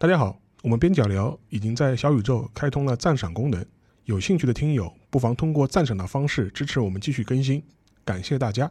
[0.00, 3.66] 大家好，我们边角聊已经在小宇宙开通了赞赏功能，
[4.04, 7.60] 有兴趣的听友不妨通过赞赏的方式支持我们继续更新，
[8.04, 8.70] 感谢大家。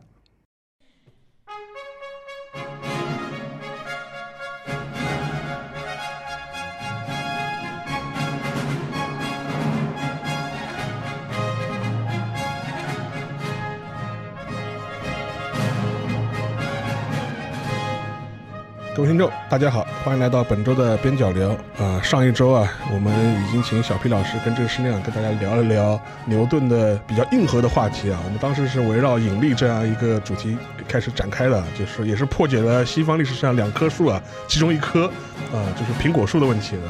[18.98, 28.20] 各位听众，大家好，欢迎来到本周的边角聊啊、上一周啊，我们已经请小皮老师跟这个师亮跟大家聊了聊牛顿的比较硬核的话题啊。
[28.26, 30.58] 我们当时是围绕引力这样一个主题
[30.88, 35.06] 开始展开的，就是也是破解了西方历史上两棵树啊，其中一棵
[35.54, 36.82] 啊、就是苹果树的问题的。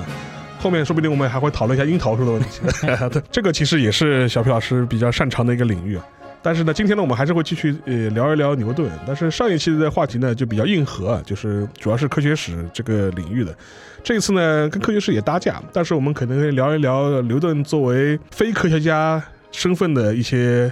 [0.60, 2.62] 后面说不定我们还会讨论一下樱桃树的问题，
[3.10, 6.06] 对 这个其实也是小皮老师比较擅长的一个领域啊。
[6.48, 8.90] 但是呢，今天呢，我们还是会继续呃聊一聊牛顿。
[9.06, 13.54] 但是上一期的话题呢，就比较硬核啊，就是主要是科学史这个领域的。
[14.02, 20.72] 这一次呢，跟科学史也搭架，但是我们可能会聊一聊牛顿作为非科学家身份的一些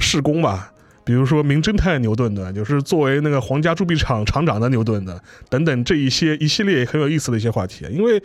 [0.00, 0.72] 事工吧。
[1.04, 7.84] 比如说名侦探牛顿的，就是作为那个皇家铸币厂厂长的牛顿的，等等这一些一系列很有意思的一些话题。
[7.90, 8.22] 因为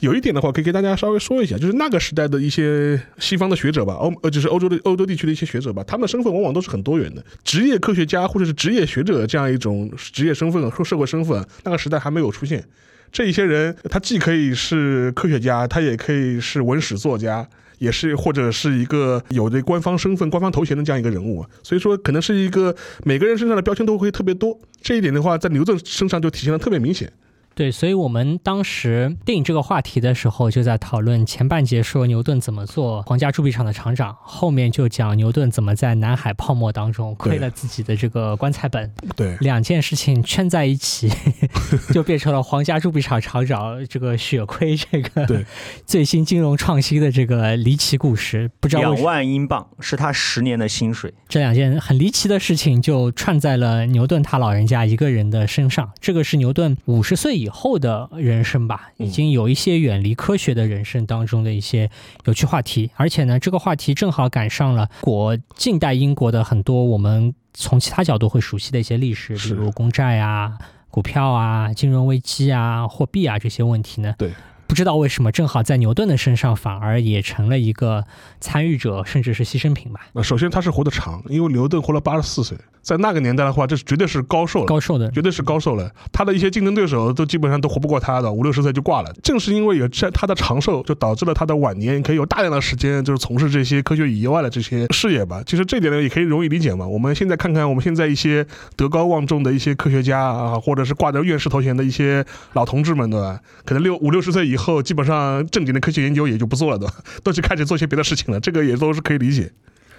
[0.00, 12.64] 有一点的话，可以给大家稍微说一下，就是那个时代的一些西方的学者吧，欧呃就是欧洲的欧洲地区的一些学者吧，他们的身份往往都是很多元的，职业科学家或者是职业学者这样一种职业身份或社会身份，那个时代还没有出现。
[13.12, 17.46] 这一些人，他既可以是科学家，他也可以是文史作家，
[17.82, 21.44] 也是或者是一个有着官方身份、官方头衔的这样一个人物。
[21.64, 22.74] 所以说，可能是一个
[23.04, 24.56] 每个人身上的标签都会特别多。
[24.80, 27.12] 这一点的话，在牛顿身上就体现的特别明显。
[27.54, 41.10] 对，所以我们当时定这个话题的时候，就在讨论前半节说牛顿怎么做皇家铸币厂的厂长，后面就讲牛顿怎么在南海泡沫当中亏了自己的这个棺材本，对，两件事情圈在一起，
[41.92, 45.44] 就变成了皇家铸币厂厂长这个血亏这个对
[45.86, 48.50] 最新金融创新的这个离奇故事。
[48.60, 51.12] 不知道为两万英镑是他十年的薪水。
[51.28, 55.90] 这两件很离奇的事情就串在了牛顿他老人家一个人的身上。
[56.00, 61.90] 这个是牛顿五十岁以后的人生吧，嗯已经有一些远离科学的人生当中的一些
[62.24, 62.90] 有趣话题。
[62.94, 70.56] 而且呢，这个话题正好赶上了国近代英国的很多我们从其他角度会熟悉的一些历史，比如公债啊、
[70.90, 74.14] 股票啊、金融危机啊、货币啊这些问题呢。
[74.16, 74.30] 对。
[74.68, 78.06] 不知道为什么，正好在牛顿的身上反而也成了一个
[78.40, 80.06] 参与者，甚至是牺牲品吧。
[80.14, 84.66] 那首先他是活得长，因为牛顿活了八十四岁，在那个年代的话，这是绝对是高寿了。
[84.66, 89.12] 高寿的绝对是高寿了，他的一些竞争对手都基本上都活不过他的，五六十岁就挂了。
[89.22, 95.42] 正是因为有这他的长寿，就导致了他的晚年可以有大量的时间，就是从事这些科学以外的这些事业吧。
[95.46, 96.86] 其实这点呢，也可以容易理解嘛。
[96.86, 98.44] 我们现在看看我们现在一些
[98.74, 103.38] 德高望重的一些科学家啊，或者是挂着院士头衔的一些老同志们，对吧？
[103.64, 106.94] 可能六五六十岁以后，基本上正经的科学研究也就不做了，对吧？
[107.22, 109.52] 都去开始做些别的事情了，这个也都是可以理解。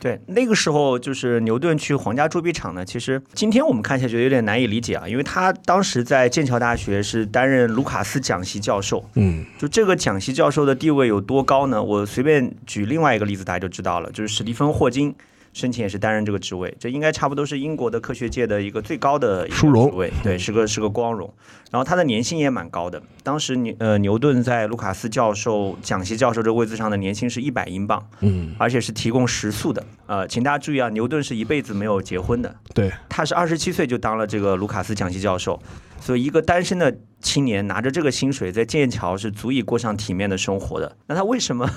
[0.04, 2.84] 对，那个时候就是牛顿去皇家铸币厂呢。
[2.84, 9.10] 其实今天我们看起来觉得有点难以理解啊，因为他当时在剑桥大学是担任卢卡斯讲席教授。
[9.16, 11.82] 嗯，就这个讲席教授的地位有多高呢？
[11.82, 15.16] 我随便举另外一个例子，大家就知道了，就是史蒂芬霍金。
[15.54, 21.32] 生前也是担任这个职位，这应该差不多是英国的科学界的一个最高的殊荣职位，对，是个是个光荣。
[21.72, 29.84] 然后他的年薪也蛮高的，当时牛呃牛顿在卢卡斯教授讲席教授这个位置上的年薪是一百英镑，嗯，而且是提供食宿的。
[30.06, 35.60] 呃，请大家注意啊，牛顿是一辈子没有结婚的，对，他是二十七岁就当了这个卢卡斯讲席教授，
[36.00, 40.98] 所以一个单身的青年拿着这个薪水在剑桥是足以过上体面的生活的。
[41.08, 41.68] 那他为什么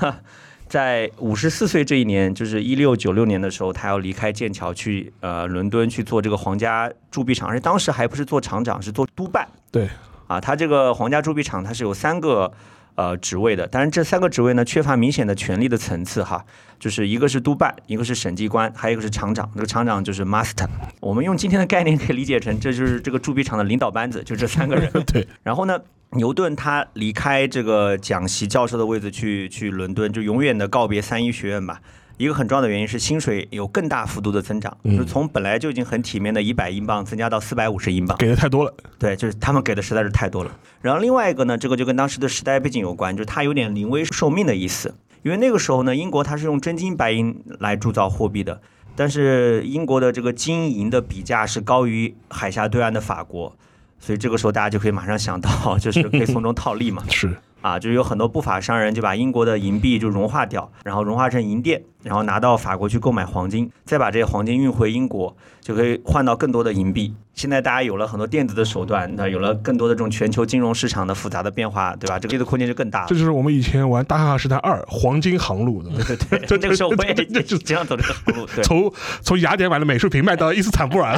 [0.68, 9.46] 在五十四岁这一年，就是一六九六年的时候，他要离开剑桥去呃伦敦去做这个皇家铸币厂，而且当时还不是做厂长，是做督办。
[9.70, 9.88] 对，
[10.26, 12.52] 啊，他这个皇家铸币厂它是有三个
[12.96, 16.44] 呃职位的，但是这三个职位呢缺乏明显的权力的层次哈，
[16.80, 19.48] 就是一个是督办，一个是审计官，还有一个是厂长。
[19.54, 20.66] 这个厂长就是 master。
[21.00, 24.90] 我们用今天的概念可以理解成，这就是这个铸币厂的领导班子，就这三个人。
[25.06, 25.78] 对，然后呢，
[26.16, 31.80] 牛顿他离开这个讲席教授的位置去去伦敦，就永远的告别三一学院吧。
[32.18, 38.16] 一个很重要的原因是薪水有更大幅度的增长，就是从本来就已经很体面的一百英镑增加到四百五十英镑。
[38.16, 38.72] 给的太多了。
[38.98, 40.50] 对，就是他们给的实在是太多了。
[40.80, 44.94] 然后另外一个呢，这个就跟当时的时代背景有关，就是它有点临危受命的意思。
[45.22, 48.62] 因为那个时候呢，英国它是用真金白银来铸造货币的，
[48.94, 53.54] 但是英国的这个金银的比价是高于海峡对岸的法国，
[53.98, 57.02] 所以这个时候大家就可以马上想到，就是可以从中 套利嘛。
[57.08, 67.14] 是，啊，就是有很多不法商人就把英国的银币就融化掉，然后融化成银锭，然后拿到法国去购买黄金，再把这些黄金运回英国，就可以换到更多的银币。
[67.36, 72.18] 现在大家有了很多电子的手段，那有了更多的这种全球金融市场的复杂的变化，对吧？
[72.18, 73.06] 这个的空间就更大了。
[73.06, 78.64] 这就是我们以前玩《大航海时代二》 黄金航路的，对对对，那个时候我也也经常走这个航路，对。
[78.64, 78.90] 从
[79.20, 81.14] 从雅典买的美术品卖到伊斯坦布尔，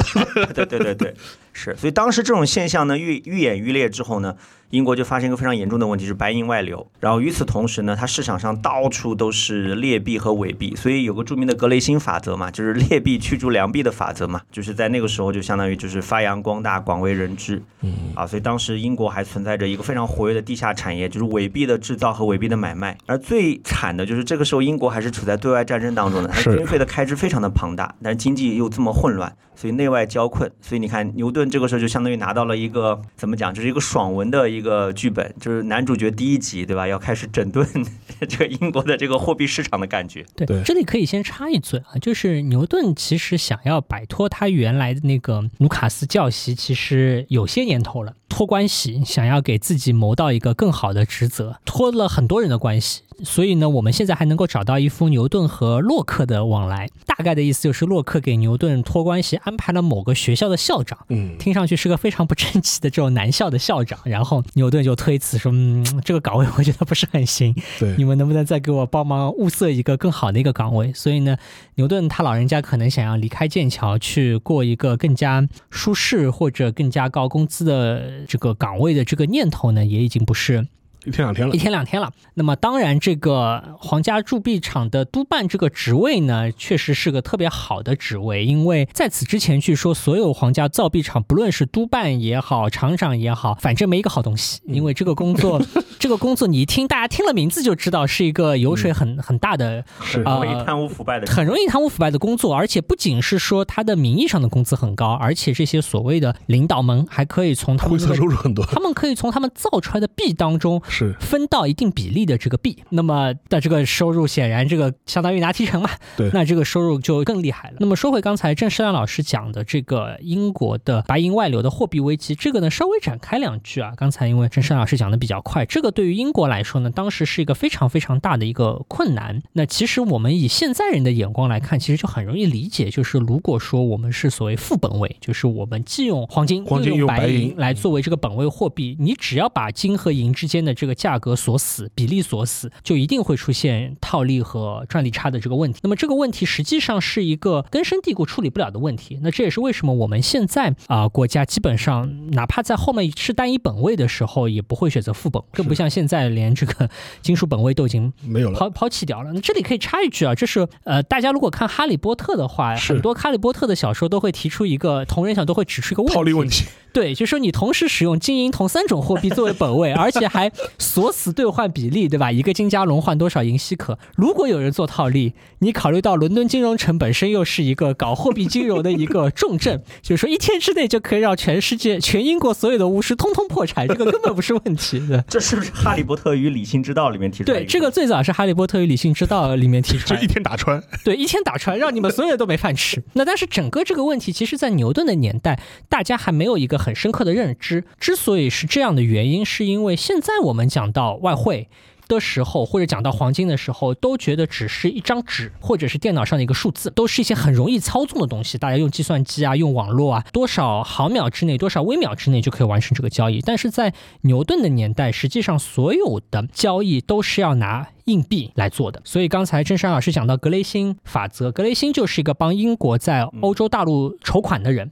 [0.53, 1.15] 对对对对，
[1.53, 1.73] 是。
[1.77, 4.35] 所以当时这种现象呢愈愈演愈烈之后呢。
[4.71, 6.85] 英国就发生一个非常严重的问题，是白银外流。
[6.99, 17.61] 然后与此同时呢，它市场上到处都是劣币和伪币，所以有个著名的格雷欣法则嘛，就是劣币驱逐良币的法则嘛，就是在那个时候就相当于就是发扬光大，广为人知。
[17.81, 22.97] 嗯啊，所以当时英国还存在着一个非常活跃的地下产业，就是伪币的制造和伪币的买卖。
[23.05, 30.51] 而最惨的就是这个时候英国还是处在对外战争当中的，它军费的开支非常的庞大，但是经济又这么混乱，所以内外交困。
[30.59, 34.49] 所以你看牛顿这个时候就相当于拿到了一个怎么讲，就是一个爽文的。
[34.49, 36.87] 一个剧本就是男主角第一集对吧？
[36.87, 37.65] 要开始整顿
[38.27, 40.25] 这个英国的这个货币市场的感觉。
[40.35, 48.13] 对，这里可以先插一嘴啊，就是牛顿其实想要摆脱他原来的那个卢卡斯教习，其实有些年头了。
[48.27, 53.01] 托关系，想要给自己谋到一个更好的职责，托了很多人的关系。
[53.23, 70.93] 所以呢，我们现在还能够找到一幅牛顿和洛克的往来，大概的意思就是洛克给牛顿托关系，安排了某个学校的校长，嗯，听上去是个非常不争气的这种男校的校长，然后牛顿就推辞说，嗯， 这个岗位我觉得不是很行，对，你们能不能再给我帮忙物色一个更好的一个岗位？
[70.93, 71.37] 所以呢，
[71.75, 80.67] 牛顿他老人家可能想要离开剑桥，去过一个更加舒适或者更加高工资的这个岗位的这个念头呢，也已经不是。
[81.09, 82.11] 一天两天了，一天两天了。
[82.35, 94.61] 那么当然，这个皇家铸币厂的督办这个职位呢，确实是个特别好的职位，因为在此之前，据说所有皇家造币厂，不论是督办也好，厂长也好，反正没一个好东西。
[94.67, 95.59] 因为这个工作，
[95.97, 102.55] 这个工作你一听，大家听了名字就知道是一个油水很很大的，是容易贪污腐败的，很容易贪污腐败的工作。
[102.55, 110.79] 而且不仅是说他的名义上的工资很高，而且这些所谓的领导们还可以从他们收入很多，他们可以从他们造出来的币当中。
[110.99, 117.77] 是分到一定比例的这个币，那么的这个收入显然这个相当于拿提成嘛，对，那这个收入就更厉害了。
[117.79, 123.93] 那么说回刚才郑世亮老师讲的这个英国的白银外流的货币危机，这个呢稍微展开两句啊。
[123.95, 129.41] 刚才因为郑世亮老师讲的比较快，这个对于英国来说呢，当时是一个非常非常大的一个困难。
[129.53, 145.81] 那其实我们以现在人的眼光来看，其实就很容易理解，就是如果说我们是所谓副本位，就是我们既用黄金又用白银来作为这个本位货币，你只要把金和银之间的这个价格锁死，比例锁死，就一定会出现套利和赚利差的这个问题。
[145.83, 149.19] 那么这个问题实际上是一个根深蒂固处理不了的问题。
[149.21, 156.89] 那这也是为什么我们现在啊国家基本上哪怕在后面是单一本位的时候，也不会选择副本，更不像现在连这个
[157.21, 159.33] 金属本位都已经没有了，抛抛弃掉了。
[159.33, 166.65] 那这里可以插一句啊，就是呃大家如果看哈利波特的话，很多哈利波特的小说都会提出一个同人小都会指出一个问题，套利问题。
[166.91, 172.31] 对，就是说你同时使用金银铜三种货币作为本位， 而且还锁死兑换比例，对吧？
[172.31, 173.97] 一个金加龙换多少银稀可？
[174.15, 185.23] 如果有人做套利，你考虑到伦敦金融城本身又是一个搞货币金融的一个重镇，就是说一天之内就可以让全世界、全英国所有的巫师通通破产，这个根本不是问题的。
[185.27, 187.59] 这是不是《哈利波特与理性之道》里面提出来？
[187.59, 190.81] 对，这个最早是《哈利波特与理性之道》里面提出来，就一天打穿。
[191.03, 193.03] 对，一天打穿，让你们所有人都没饭吃。
[193.13, 197.55] 那但是整个这个问题，其实在牛顿的年代，大家还没有一个很深刻的认。
[197.59, 201.67] 知之所以是这样的原因，是因为现在我们讲到外汇
[202.07, 208.57] 的时候，或者讲到黄金的时候，都觉得只是一张纸或者是电脑上的一个数字，都是一些很容易操纵的东西。
[208.57, 213.41] 大家用计算机啊，用网络啊，多少毫秒之内，多少微秒之内就可以完成这个交易。
[213.41, 218.99] 但是在牛顿的年代，实际上所有的交易都是要拿硬币来做的。
[219.05, 224.91] 所以刚才郑山老师讲到格雷欣法则，格雷欣就是一个帮英国在欧洲大陆筹款的人。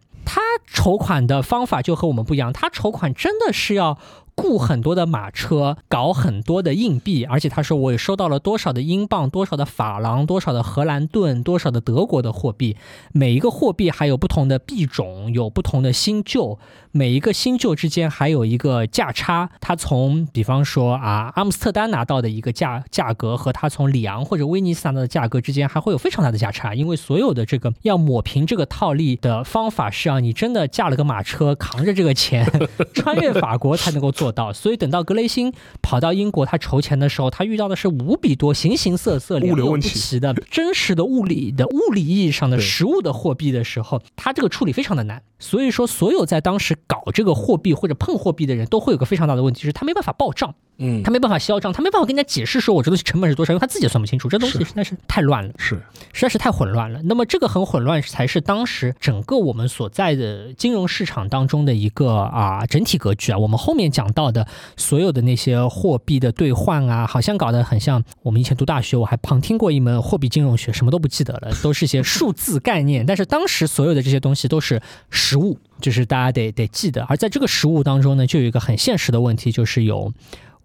[0.65, 3.97] 筹款的方法就和我们不一样，他筹款真的是要。
[4.37, 12.77] 雇很多的马车，搞很多的硬币，而且他说我也收到了多少的英镑，多少的法郎，多少的荷兰盾，多少的德国的货币。
[13.11, 16.59] 每一个货币还有不同的币种，有不同的新旧，
[16.91, 19.49] 每一个新旧之间还有一个价差。
[19.59, 32.47] 他从比方说啊，阿姆斯特丹拿到的一个价价格和他从里昂或者威尼斯拿到的价格之间还会有非常大的价差，因为所有的这个要抹平这个套利的方法是要你真的驾了个马车，扛着这个钱
[32.93, 34.26] 穿越法国才能够做。
[34.27, 45.23] 做到，所以等到格雷欣跑到英国，他筹钱的时候，他遇到的是无比多、形形色色、物流不齐的真实的物理的物理意义上的实物的货币的时候，他这个处理非常的难。
[45.39, 50.53] 所以说，所有在当时搞这个货币或者碰货币的人都会有个非常大的问题，就是他没办法报账。
[50.79, 55.53] 嗯，他没办法销账，他没办法跟人家解释说我这东西成本是多少，因为他自己也算不清楚，这东西实在是太乱了。
[55.57, 55.81] 是
[56.13, 56.99] 实在是太混乱了。
[57.03, 63.37] 那么这个很混乱，才是当时整个我们所在的金融市场当中的一个啊整体格局啊。
[63.37, 73.05] 我们后面讲到的所有的那些货币的兑换啊，好像搞得很像我们以前读大学，我还旁听过一门货币金融学，什么都不记得了，都是些数字概念。
[73.05, 74.81] 但是当时所有的这些东西都是
[75.11, 77.03] 实物， 就是大家得得记得。
[77.03, 80.11] 而在这个实物当中呢，就有一个很现实的问题，就是有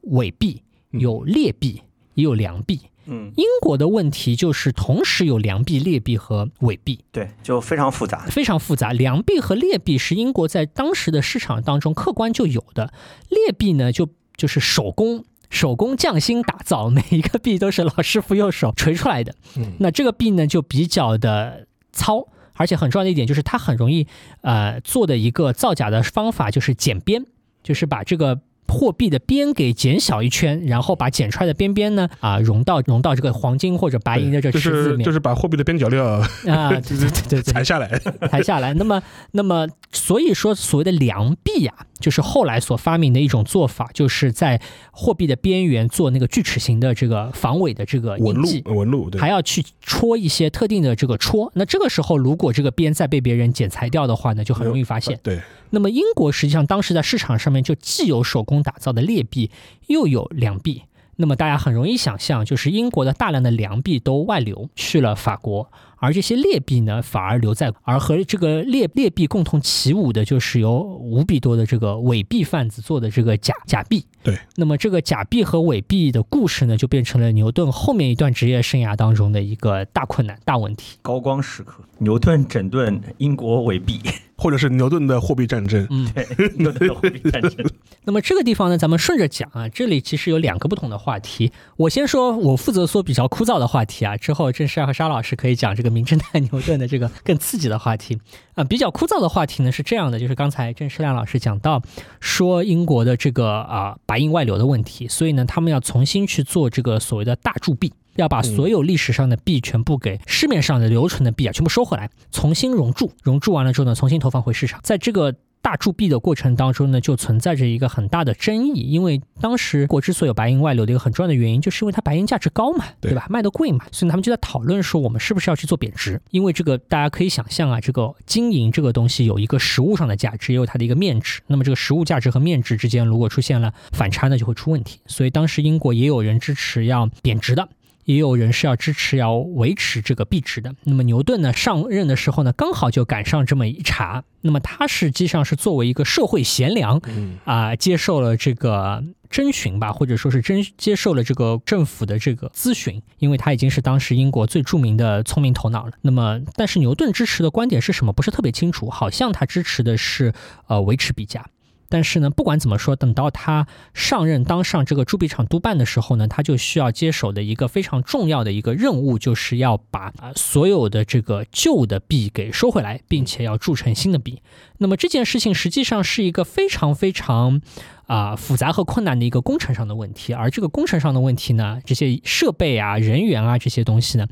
[0.05, 1.83] 伪币、有劣币，
[2.15, 2.81] 也有良币。
[3.07, 8.27] 嗯，英国的问题就是同时有良币、劣币和伪币，对，就非常复杂。
[8.27, 8.93] 非常复杂。
[8.93, 12.93] 良币和劣币是英国在当时的市场当中客观就有的，
[13.29, 15.25] 劣币呢就就是手工。
[15.51, 19.35] 手工匠心打造，每一个币都是老师傅用手锤出来的。
[19.57, 24.07] 嗯那这个币呢就比较的糙，而且很重要的一点就是它很容易
[24.41, 27.27] 呃做的一个造假的方法就是剪边，
[27.63, 28.41] 就是把这个。
[28.73, 36.05] 货币的边给减小一圈，然后把剪出来的边边呢啊融到融到这个黄金或者白银的这就池子里面是就是把货币的边角料
[36.49, 38.01] 啊，对对对对对， 裁下来，
[38.31, 38.73] 裁下来。
[38.75, 39.03] 那么，
[39.33, 48.49] 那么，所以说，所谓的良币啊，就是后来所发明的一种做法，就是在货币的边缘做那个锯齿形的这个防伪的这个纹路。
[48.67, 55.19] 纹路对还，要去戳一些特定的这个戳，那这个时候如果这个边再被别人剪裁掉的话呢，就很容易发现。
[55.23, 55.41] 对，
[55.71, 59.51] 那么英国实际上当时在市场上面就既有手工打造的劣币，
[59.87, 60.83] 又有良币。
[61.17, 65.71] 那么大家很容易想象，就是英国的大量的良币都外流去了法国，
[66.03, 74.05] 而这些劣币呢反而留在，而和这个劣劣币共同起舞的就是由无比多的这个伪币贩子做的这个假假币。
[74.25, 80.99] 对，那么这个假币和伪币的故事呢，就变成了牛顿后面一段职业生涯当中的一个大困难、大问题。
[81.03, 84.01] 高光时刻，牛顿整顿英国伪币，
[84.37, 87.53] 或者是牛顿的货币战争，嗯， 对，牛顿的货币战争。
[88.05, 91.53] 那么这个地方呢，咱们顺着讲啊，这里其实有两个不同的话题。
[91.77, 98.19] 我先说，我负责说比较枯燥的话题啊，之后郑世和沙老师可以讲这个名侦探牛顿的这个更刺激的话题
[98.55, 98.65] 啊。
[98.65, 101.81] 比较枯燥的话题呢是这样的，就是刚才郑世亮老师讲到
[102.19, 107.93] 说英国的这个啊白银外流的问题，所以呢，他们要重新去做这个所谓的大铸币。
[108.17, 114.81] 要把所有历史上的币全部给市面上的留存的币啊，全部收回来，重新熔铸，熔铸完了之后呢，重新投放回市场。
[114.83, 123.27] 在这个大铸币的过程当中呢，就存在着一个很大的争议，因为当时国之所以有白银外流的一个很重要的原因，就是因为它白银价值高嘛，对对吧？
[123.31, 126.21] 卖的贵嘛，所以他们就在讨论说，我们是不是要去做贬值？
[126.31, 131.41] 因为这个大家可以想象啊，这个金银这个东西有一个实物上的价值，也有它的一个面值。
[131.47, 134.99] 那么这个实物价值和面值之间如果出现了反差呢，就会出问题。
[135.07, 137.69] 所以当时英国也有人支持要贬值的。
[138.05, 140.75] 也有人是要支持要维持这个币值的。
[140.85, 144.25] 那么牛顿呢上任的时候呢，刚好就赶上这么一茬。
[144.41, 155.93] 那么他实际上是作为一个社会贤良嗯啊、接受了这个征询吧，或者说是征接受了这个政府的这个咨询，因为他已经是当时英国最著名的聪明头脑了。
[156.01, 160.33] 那么，但是牛顿支持的观点是什么，不是特别清楚，好像他支持的是
[160.67, 161.47] 呃维持币价。
[161.93, 174.41] 但是呢，不管怎么说，等到他上任当上这个铸币厂督办的时候呢，他就需要接手的一个非常重要的一个任务，就是要把啊、所有的这个旧的币给收回来，并且要铸成新的币。
[174.79, 177.61] 那么这件事情实际上是一个非常非常
[178.07, 184.27] 啊、复杂和困难的一个工程上的问题，而这个工程上的问题呢，这些设备啊、人员啊这些东西呢。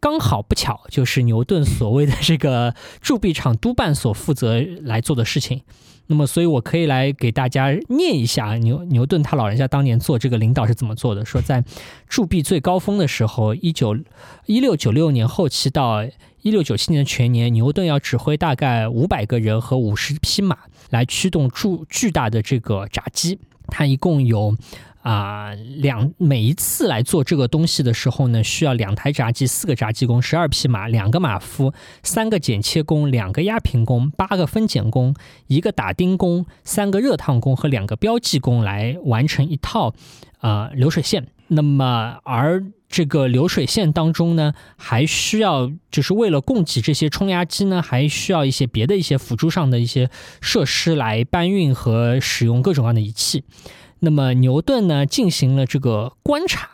[0.00, 5.62] 刚好不巧，就是牛顿所谓的这个铸币厂督办所负责来做的事情。
[6.06, 11.24] 那么，所以我可以来给大家念一下牛牛顿他老人家当年做这个领导是怎么做的。
[11.24, 11.64] 说在
[12.08, 13.96] 铸币最高峰的时候，一九
[14.46, 16.04] 一六九六年后期到
[16.42, 20.58] 一六九七年的全年，牛顿要指挥大概五百个人和五十匹马
[20.90, 23.38] 来驱动铸巨大的这个闸机。
[23.68, 24.54] 他一共有
[25.04, 35.14] 啊、两每一次来做这个东西的时候呢，需要两台闸机、四个闸机工、十二匹马、两个马夫、三个剪切工、两个压平工、八个分拣工、
[35.46, 39.94] 一个打钉工、三个热烫工和两个标记工来完成一套
[40.40, 41.26] 呃流水线。
[41.48, 50.08] 那么而这个流水线当中呢，还需要就是为了供给这些冲压机呢，还需要一些别的一些辅助上的一些
[50.40, 53.44] 设施来搬运和使用各种各样的仪器。
[54.00, 56.70] 那么牛顿呢进行了这个观察，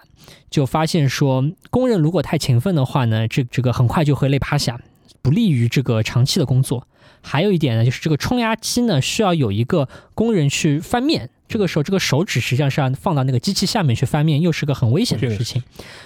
[0.50, 4.81] 就发现说，工人如果太勤奋的话呢，这这个很快就会累趴下，
[5.23, 6.87] 不利于这个长期的工作。
[7.23, 11.31] 还有一点呢，就是这个冲压机呢需要有一个工人去翻面。
[11.50, 15.61] 这个时候这个手指实际上是要放到那个机器下面去翻面，又是个很危险的事情。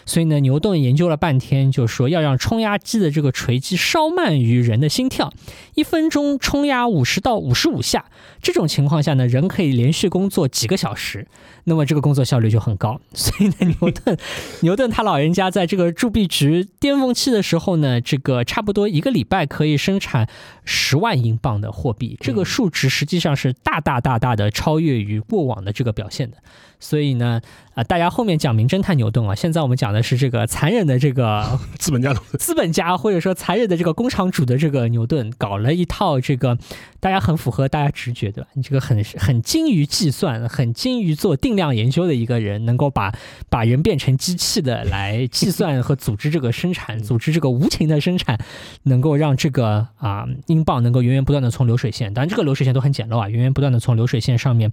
[0.06, 5.30] 所以呢，牛顿研究了半天，就说要让冲压机的这个锤击稍慢于人的心跳，
[5.74, 8.06] 一分钟冲压五十到五十五下。
[8.40, 11.26] 这种情况下呢，人可以连续工作几个小时，
[11.64, 13.00] 那么这个工作效率就很高。
[13.12, 14.16] 所以呢，牛顿，
[14.62, 20.28] 牛顿他老人家在这个铸币值巅峰期的时候呢，这个差不多一个礼拜可以生产
[20.64, 26.36] 十万英镑的货币，这个数值实际上是大大大大的超越于过往的这个表现的。
[26.80, 27.40] 所以呢，
[27.74, 36.56] 啊，大家后面讲名侦探牛顿啊，现在我们讲的是这个残忍的这个 资本家，资本家或者说残忍的这个工厂主的这个牛顿，搞了一套这个，
[37.00, 38.48] 大家很符合大家直觉对吧？
[38.54, 43.12] 你这个很很精于计算，很精于做定量研究的一个人，能够把
[43.48, 48.38] 把人变成机器的来计算和组织这个生产，组织这个无情的生产，
[48.84, 54.70] 能够让这个啊英镑能够源源不断的从流水线，当然这个流水线都很简陋啊，源源不断的从流水线上面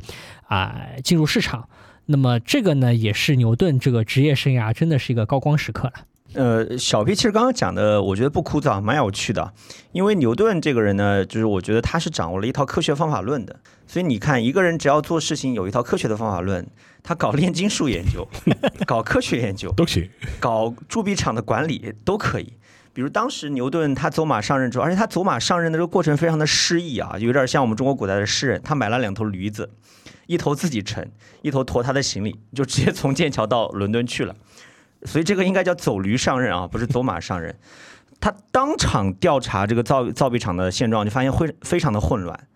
[0.47, 1.67] 啊进入市场。
[2.11, 5.93] 那么这个呢，也是牛顿这个职业生涯真的是一个高光时刻了。
[6.33, 9.53] 呃，小 P 其实刚刚讲的，我觉得不枯燥，蛮有趣的。
[9.91, 13.59] 因为牛顿这个人呢，就是我觉得他是掌握了一套科学方法论的。
[13.87, 16.65] 所以你看，一个人只要做事情有一套科学的方法论，
[17.03, 18.25] 他搞炼金术研究，
[18.87, 22.53] 搞科学研究都行，搞铸币厂的管理都可以。
[22.93, 29.69] 比如当时牛顿他走马上任之后，而且他走马上任的这个过程非常的诗意啊，有点像我们中国古代的诗人，他买了两头驴子。
[30.31, 31.11] 一头自己沉，
[31.41, 34.33] 一头驮他的行李， 就直接从剑桥到伦敦去了。
[35.03, 37.53] 所以这个应该叫走驴上任啊，不是走马上任。
[38.21, 42.47] 他当场调查这个造造币厂的现状，就发现会非常的混乱。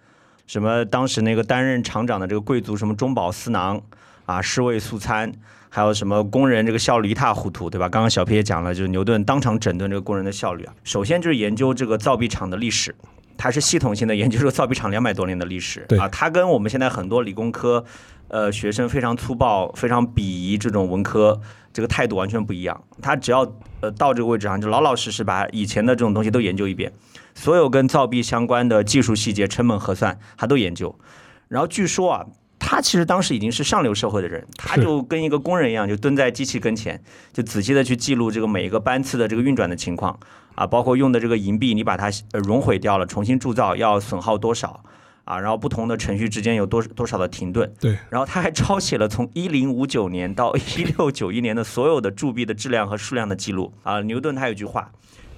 [0.47, 3.81] 什么当时那个担任厂长的这个贵族，什么中饱私囊
[4.25, 5.33] 啊，尸位素餐，
[5.67, 7.89] 还有什么工人这个效率一塌糊涂，对吧？
[7.89, 10.73] 刚刚小皮也讲了，就是牛顿当场整顿这个工人的效率啊。
[10.85, 12.95] 首先就是研究这个造币厂的历史。
[13.37, 17.83] 他是系统性的研究这个造币厂两百多年的历史啊，他跟我们现在很多理工科，
[18.29, 21.39] 呃，学生非常粗暴、非常鄙夷这种文科
[21.73, 22.83] 这个态度完全不一样。
[23.01, 23.41] 他只要
[23.81, 26.91] 呃到这个位置上，就老老实实把以前的这种东西都研究一遍，
[27.33, 30.97] 所有跟造币相关的技术细节、成本核算，他都研究。
[31.47, 32.25] 然后据说啊，
[32.67, 36.99] 他其实当时已经是上流社会的人，他就跟一个工人一样，就蹲在机器跟前，
[37.31, 40.19] 就仔细的去记录这个每一个班次的这个运转的情况。
[40.55, 44.83] 啊，包括用的这个银币，你把它熔毁掉了，重新铸造要损耗多少？
[45.25, 47.71] 啊，然后不同的程序之间有多多少的停顿？
[47.79, 47.97] 对。
[48.09, 53.71] 然后他还抄写了从一零五九年到一六九一年的所有的铸币的质量和数量的记录。
[53.83, 54.89] 啊，牛顿他有句话，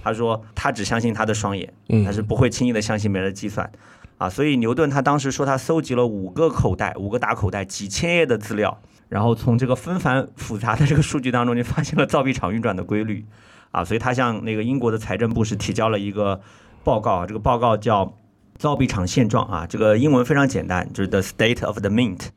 [0.03, 1.73] 他说他只相信他的双眼，
[2.05, 3.69] 他是不会轻易的相信别人的计算。
[4.17, 13.25] 啊，所以牛顿他当时说他搜集了五个口袋，五个大口袋，几千页的资料，然后从这个纷繁复杂的这个数据当中，就发现了造币厂运转的规律。
[13.71, 16.39] 啊，所以他向那个英国的财政部是提交了一个
[16.85, 18.05] 报告，这个报告叫
[18.57, 22.29] 《造币厂现状》啊，这个英文非常简单，就是 The State of the Mint，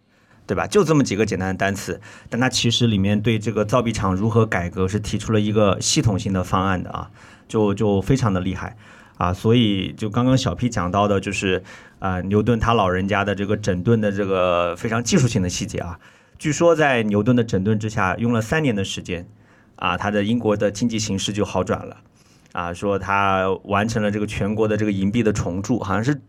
[0.47, 0.67] 对吧？
[0.67, 7.11] 就这么几个简单的单词，但它其实里面对这个造币厂如何改革是提出了一个系统性的方案的啊，
[7.47, 8.77] 就就非常的厉害
[9.21, 11.63] 啊，所以就刚刚小 P 讲到的，就是
[11.99, 15.99] 啊，牛顿他老人家的这个整顿的这个非常技术性的细节啊，
[16.39, 19.27] 据说在牛顿的整顿之下，用了三年的时间。
[19.77, 21.97] 啊，他的英国的经济形势就好转了，
[22.53, 26.21] 啊，说他完成了这个全国的这个银币的重铸，好像是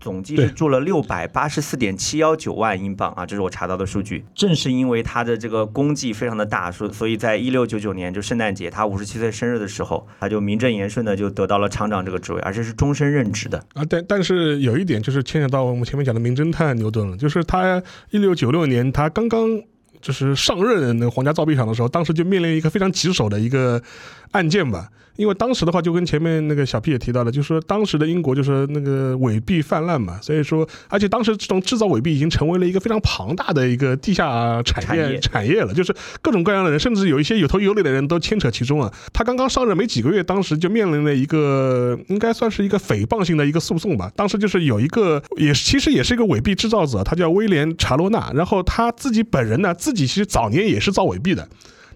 [0.00, 4.24] 总计是铸了六百八十四点七幺九万英镑啊，这是我查到的数据。
[4.34, 13.84] 正是因为他的这个功绩非常的大，所所以在一六九九年就圣诞节，他五十七岁生日的时候，他就名正言顺的就得到了厂长这个职位，而且是终身任职的啊。
[13.88, 19.62] 但但是有一点就是牵扯到我们前面讲的名侦探牛顿了，就是他一六九六年他刚刚。
[20.00, 23.82] 就是上任那个皇家造币厂的时候，当时就面临一个非常棘手的一个
[24.30, 24.88] 案件吧。
[25.18, 38.92] 因为当时的话，就跟前面那个小 P 也提到了，就是说当时的英国就是那个伪币泛滥嘛，所以说，而且当时这种制造伪币已经成为了一个非常庞大的一个地下产业产业了，就是各种各样的人，甚至有一些有头有脸的人都牵扯其中啊。
[39.12, 44.08] 他刚刚上任没几个月，当时就面临了一个应该算是一个诽谤性的一个诉讼吧。
[44.14, 51.48] 当时就是有一个也其实也是一个伪币制造者，他叫威廉查罗纳，然后他自己本人呢，自己其实早年也是造伪币的。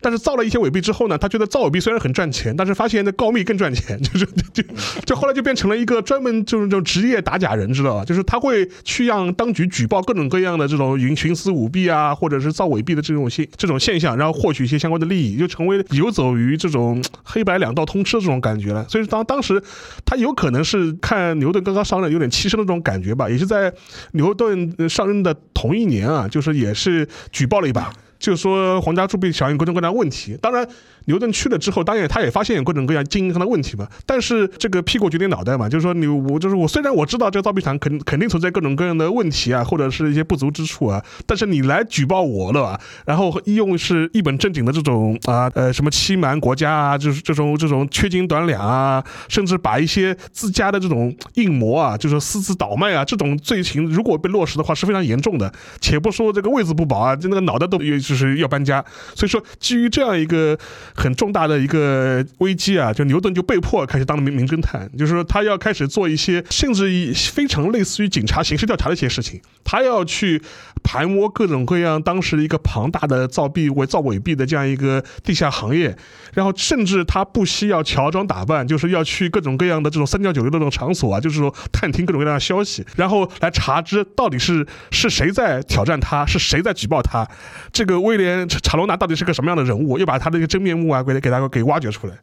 [0.02, 4.62] 但是造了一些伪币之后呢，他觉得造伪币虽然很赚钱，但是发现那告密更赚钱， 就是就
[5.06, 8.04] 就后来就变成了一个专门就是这种职业打假人，知道吧？
[8.04, 18.84] 就是他会去让当局举报各种各样的这种徇徇私舞弊啊，或者是造伪币的这种现这种现象，然后获取一些相关的利益，就成为游走于这种黑白两道通吃的这种感觉了。
[18.88, 19.62] 所以当当时
[20.04, 23.72] 他有可能是看牛顿刚刚上任有点气盛的这种感觉吧，也是在
[24.12, 27.92] 牛顿上任的同一年啊，就是也是举报了一把。
[28.22, 30.38] 就说皇家铸币响应各种各样的问题。
[30.40, 30.66] 当然，
[31.06, 33.86] 牛顿去了之后，当然他也发现有各种各样经营上的问题嘛。
[34.06, 42.80] 但是这个屁股决定脑袋嘛，就是说你我就是我，虽然我知道这个造币厂肯肯定存在各种各样的问题啊，或者是一些不足之处啊，但是你来举报我了吧？
[43.04, 55.52] 然后用是一本正经的这种啊呃什么欺瞒国家啊，就是这种这种缺斤短两啊，甚至把一些自家的这种硬模啊，就是私自倒卖啊这种罪行，如果被落实的话是非常严重的。
[55.80, 58.84] 且不说这个位子不保啊，就那个脑袋都就是要搬家。
[59.14, 60.58] 所以说，基于这样一个
[60.94, 70.42] 很重大的一个危机啊，就牛顿就被迫开始当了名名侦探，就是说他要开始做一些甚至于非常类似于警察刑事调查的一些事情，他要去
[70.82, 75.96] 盘摸各种各样当时一个庞大的造币伪造伪币的这样一个地下行业，
[76.34, 87.26] 然后甚至他不惜要乔装打扮，就是要去各种各样的这种三教九流的这种场所啊，就是说探听各种各样的消息，然后来查知到底是是谁在挑战他，是谁在举报他，
[87.72, 92.14] 这个威廉查罗纳到底是个什么样的人物，又把他的一个真面目啊给给他给挖掘出来。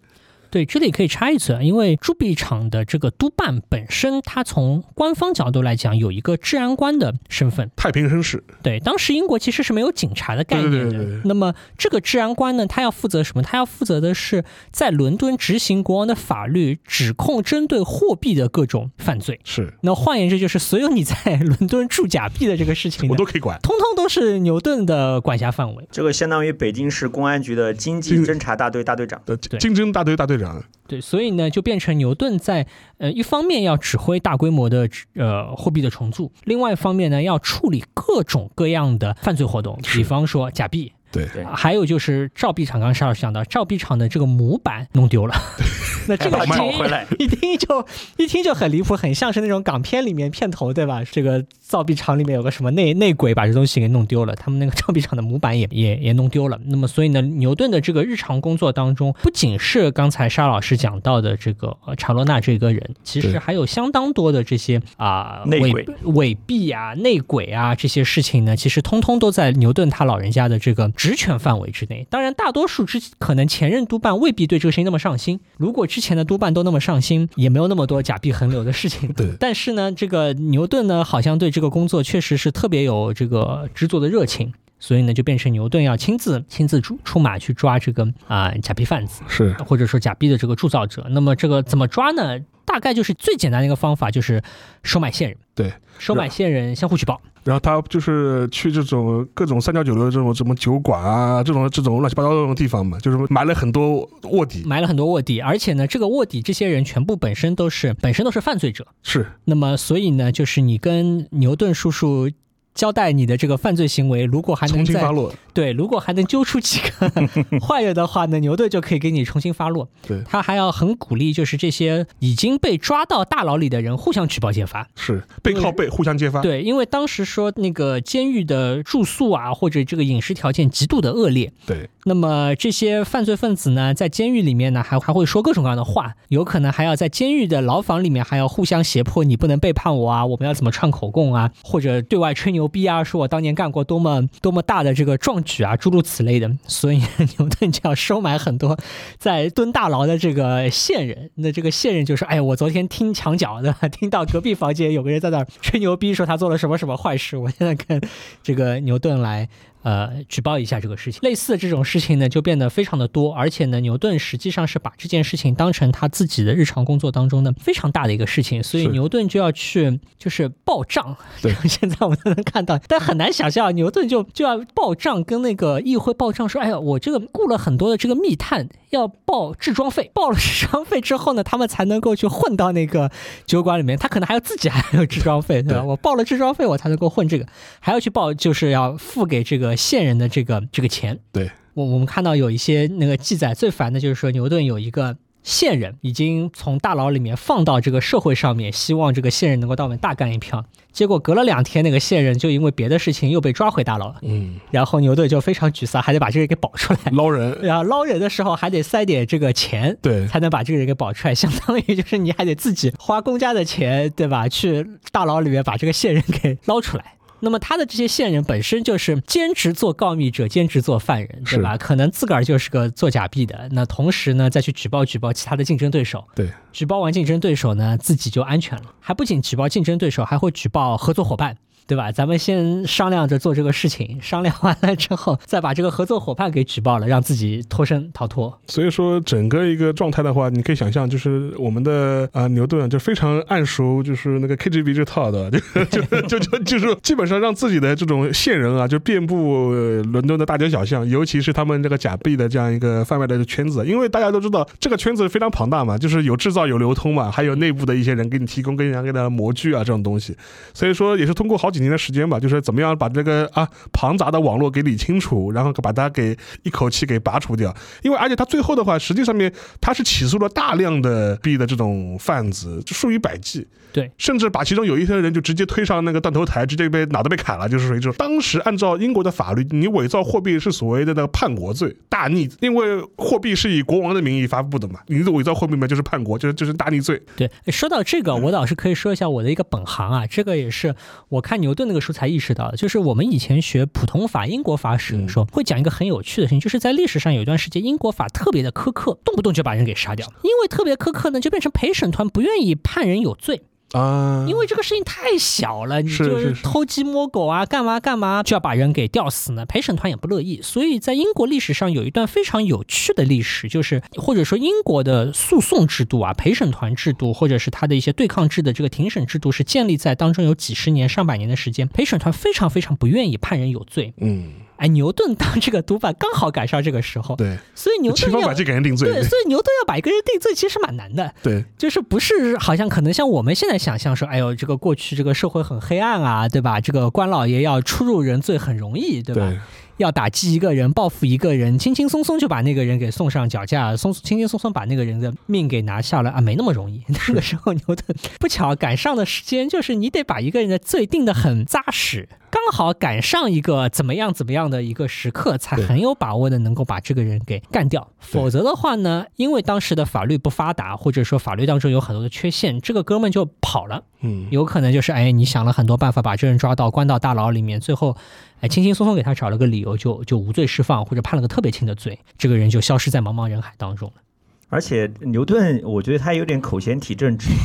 [0.52, 8.44] 对，这里可以插一嘴，因为铸币厂的这个督办本身，它从官方角度来讲有一个治安官的身份，太平绅士。
[8.64, 10.80] 对，当时英国其实是没有警察的概念的。
[10.80, 13.44] 对对对对那么这个治安官呢，他要负责什么？
[13.44, 19.40] 他要负责的是在伦敦执行国王的法律，指控针对货币的各种犯罪。
[19.44, 23.60] 是那换言之，就是所有你在 伦敦铸假币的这个事情我都，可以管。
[23.62, 25.88] 通通都是牛顿的管辖范围。
[25.92, 29.22] 这个相当于北京市公安局的经济侦查大队大队长。
[29.26, 32.66] 的对经侦大队大队长，对，所以呢，就变成牛顿在
[32.98, 40.94] 呃一方面要指挥大规模的呃货币的重组，另外一方面呢要处理各种各样的犯罪活动，比方说假币。
[41.12, 41.26] 对。
[41.34, 41.44] 对。
[41.44, 45.36] 啊还有就是造币厂，刚才沙老师讲到，造币厂的这个模板弄丢了，
[46.08, 46.38] 那这个
[47.20, 47.86] 一听就
[48.18, 51.04] 一听就很离谱，很像是那种港片里面片头，对吧？
[51.04, 56.60] 这个造币厂里面有个什么内内鬼把这东西给弄丢了，他们那个造币厂的模板也也也弄丢了。
[56.66, 65.86] 那么所以呢，牛顿的这个日常工作当中，不仅是刚才沙老师讲到的这个呃查罗纳这个人，其实还有相当多的这些啊、伪内鬼。
[66.04, 72.06] 伪币啊、内鬼啊这些事情呢，其实通通都在牛顿他老人家的这个职权范围之内。
[72.10, 75.40] 当然，大多数之可能前任督办未必对这个事情那么上心。
[75.56, 79.14] 如果之前的督办都那么上心，也没有那么多假币横流的事情。
[79.14, 84.52] 对但是呢，这个牛顿呢，好像对这个工作确实是特别有这个执着的热情。
[84.82, 91.06] 所以呢，就变成牛顿要亲自亲自出出马去抓这个啊、假币贩子，是或者说假币的这个铸造者。
[91.12, 92.40] 那么这个怎么抓呢？
[92.66, 94.42] 大概就是最简单的一个方法，就是
[94.84, 95.74] 收买线人，对。
[95.98, 97.22] 收买线人相互举报。
[97.50, 104.62] 然后他就是去这种各种三教九流的这种什么酒馆啊，这种这种乱七八糟的这种地方嘛，就是埋了很多卧底。
[104.68, 108.86] 埋了很多卧底，而且呢，这个卧底这些人全部本身都是本身都是犯罪者。
[109.02, 112.30] 是那么，所以呢，就是你跟牛顿叔叔
[112.76, 115.34] 交代你的这个犯罪行为，如果还能在从轻发落。
[115.54, 117.12] 对，如果还能揪出几个
[117.60, 119.90] 坏人的话呢，牛顿就可以给你重新发落。
[120.08, 124.88] 对他还要很鼓励，就是这些已经被抓到大牢里的人互相举报揭发。
[124.96, 126.42] 是背靠背互相揭发。
[126.42, 146.50] 对，因为当时说那个监狱的住宿啊，或者这个饮食条件极度的恶劣，对那么这些犯罪分子呢，在监狱里面呢，还还会说各种各样的话，有可能还要在监狱的牢房里面还要互相胁迫，你不能背叛我啊，我们要怎么串口供啊，或者对外吹牛逼啊，说我当年干过多么多么大的这个壮举啊，诸如此类的。
[146.68, 147.02] 所以
[147.38, 148.78] 牛顿就要收买很多
[149.18, 151.32] 在蹲大牢的这个线人。
[151.36, 153.74] 那这个线人就说：“哎，我昨天听墙角的？
[153.92, 158.00] 听到隔壁房间有个人在那吹牛逼，说他做了什么什么坏事，我现在跟
[158.44, 159.50] 这个牛顿来。”
[159.82, 171.16] 呃，举报一下这个事情，类似的这种事情呢，就变得非常的多，而且呢，牛顿实际上是把这件事情当成他自己的日常工作当中呢非常大的一个事情，所以牛顿就要去就是报账。
[171.42, 183.12] 对， 现在我们都能看到，但很难想象牛顿就就要报账，跟那个议会报账说，哎呀，我这个雇了很多的这个密探，要报制装费，报了制装费之后呢，他们才能够去混到那个
[183.46, 185.82] 酒馆里面，他可能还要自己还有制装费，对吧？
[185.82, 187.46] 对我报了制装费，我才能够混这个，
[187.80, 191.20] 还要去报，就是要付给这个线人的这个这个钱。
[191.32, 195.18] 对，我我们看到有一些那个记载，最烦的就是说牛顿有一个。
[195.42, 200.66] 线人已经从大牢里面放到这个社会上面，希望这个线人能够到我们大干一票。
[200.92, 204.16] 结果隔了两天，那个线人就因为别的事情又被抓回大牢了。
[204.24, 207.00] 嗯，然后牛顿就非常沮丧，还得把这个人给保出来。
[207.12, 207.58] 捞人。
[207.62, 211.34] 然后捞人的时候还得塞点这个钱，对才能把这个人给保出来。
[211.34, 214.50] 相当于就是你还得自己花公家的钱，对吧？
[214.50, 217.14] 去大牢里面把这个线人给捞出来。
[217.42, 221.78] 那么他的这些线人本身就是兼职做告密者，兼职做犯人，对吧？
[221.78, 228.94] 可能自个儿就是个做假币的，那同时呢再去举报举报其他的竞争对手，对，举报完竞争对手呢，自己就安全了。
[229.00, 231.58] 还不仅举报竞争对手，还会举报合作伙伴。
[231.90, 232.12] 对吧？
[232.12, 238.56] 咱们先商量着做这个事情，商量完了之后，再把这个合作伙伴给举报了，让自己脱身逃脱。
[238.68, 245.50] 所以说，整个一个状态的话，你可以想象，就是我们的啊、牛顿就非常暗熟，就是那个 KGB 这套的，
[245.90, 249.72] 就就就就就是基本上让自己的这种线人啊，就遍布
[250.12, 260.38] 伦敦的大街小巷，尤其是他们这个假币的这样一个贩卖的圈子，因为大家都知道这个圈子非常庞大嘛，就是有制造有流通嘛，还有内部的一些人给你提供各样各样的模具啊这种东西，
[260.76, 267.76] 所以说也是通过好几年的时间吧，就是怎么样把这个啊庞杂的网络给理清楚，然后把它给一口气给拔除掉。
[268.02, 273.68] 因为而且他最后的话，实际上面他是起诉了大量的币的这种贩子，就数以百计。
[273.92, 278.14] 对，甚至把其中有一些人就直接推上那个断头台，直接被脑袋被砍了，就是属于这种。
[278.20, 287.20] 当时按照英国的法律，你伪造货币是所谓的那个叛国罪、大逆，因为货币是以国王的名义发布的嘛，你伪造货币嘛就是叛国，就是就是大逆罪。
[287.36, 290.94] 对，说到这个，我倒是可以说一下我的一个本行啊，这个也是
[291.30, 303.62] 我看牛顿那个书才意识到的，就是我们以前学普通法、英国法史的时候，会讲一个很有趣的事情，就是在历史上有一段时间，英国法特别的苛刻，动不动就把人给杀掉，因为特别苛刻呢，就变成陪审团不愿意判人有罪。
[303.94, 309.66] 啊，因为这个事情太小了，你就是是偷鸡摸狗啊，干嘛干嘛就要把人给吊死呢？
[309.66, 321.88] 陪审团也不乐意，所以在英国历史上有一段非常有趣的历史，就是或者说英国的诉讼制度啊、陪审团制度，或者是它的一些对抗制的这个庭审制度，是建立在当中有几十年、上百年的时间。
[321.88, 329.12] 陪审团非常非常不愿意判人有罪，嗯，哎，牛顿当这个督办刚好赶上这个时候，对，所以牛顿要千方百计给人定罪。
[329.12, 331.34] 对，所以牛顿要把一个人定罪，其实蛮难的。
[331.44, 336.80] 对，就是不是好像可能像我们现在想象说，哎呦，这个过去这个社会很黑暗啊，对吧？
[336.82, 339.50] 这个官老爷要出入人罪很容易，对吧？
[339.50, 339.60] 对
[340.00, 347.04] 要打击一个人，报复一个人，轻轻松松就把那个人给送上绞架，松轻轻松松把那个人的命给拿下了啊，没那么容易。
[347.28, 348.06] 那个时候牛顿
[348.40, 358.08] 不巧赶上的时间，就是你得把一个人的罪定的很扎实，刚好赶上一个怎么样怎么样的一个时刻，才很有把握的能够把这个人给干掉。
[358.20, 364.04] 否则的话呢，因为当时的法律不发达，或者说法律当中有很多的缺陷，这个哥们就跑了。
[364.22, 368.18] 嗯，有可能就是哎，你想了很多办法把这人抓到，关到大牢里面，最后
[368.60, 374.22] 哎轻轻松松给他找了个理由就就无罪释放，或者判了个特别轻的罪，这个人就消失在茫茫人海当中了。
[374.70, 377.50] 而且牛顿，我觉得他有点口嫌体正直。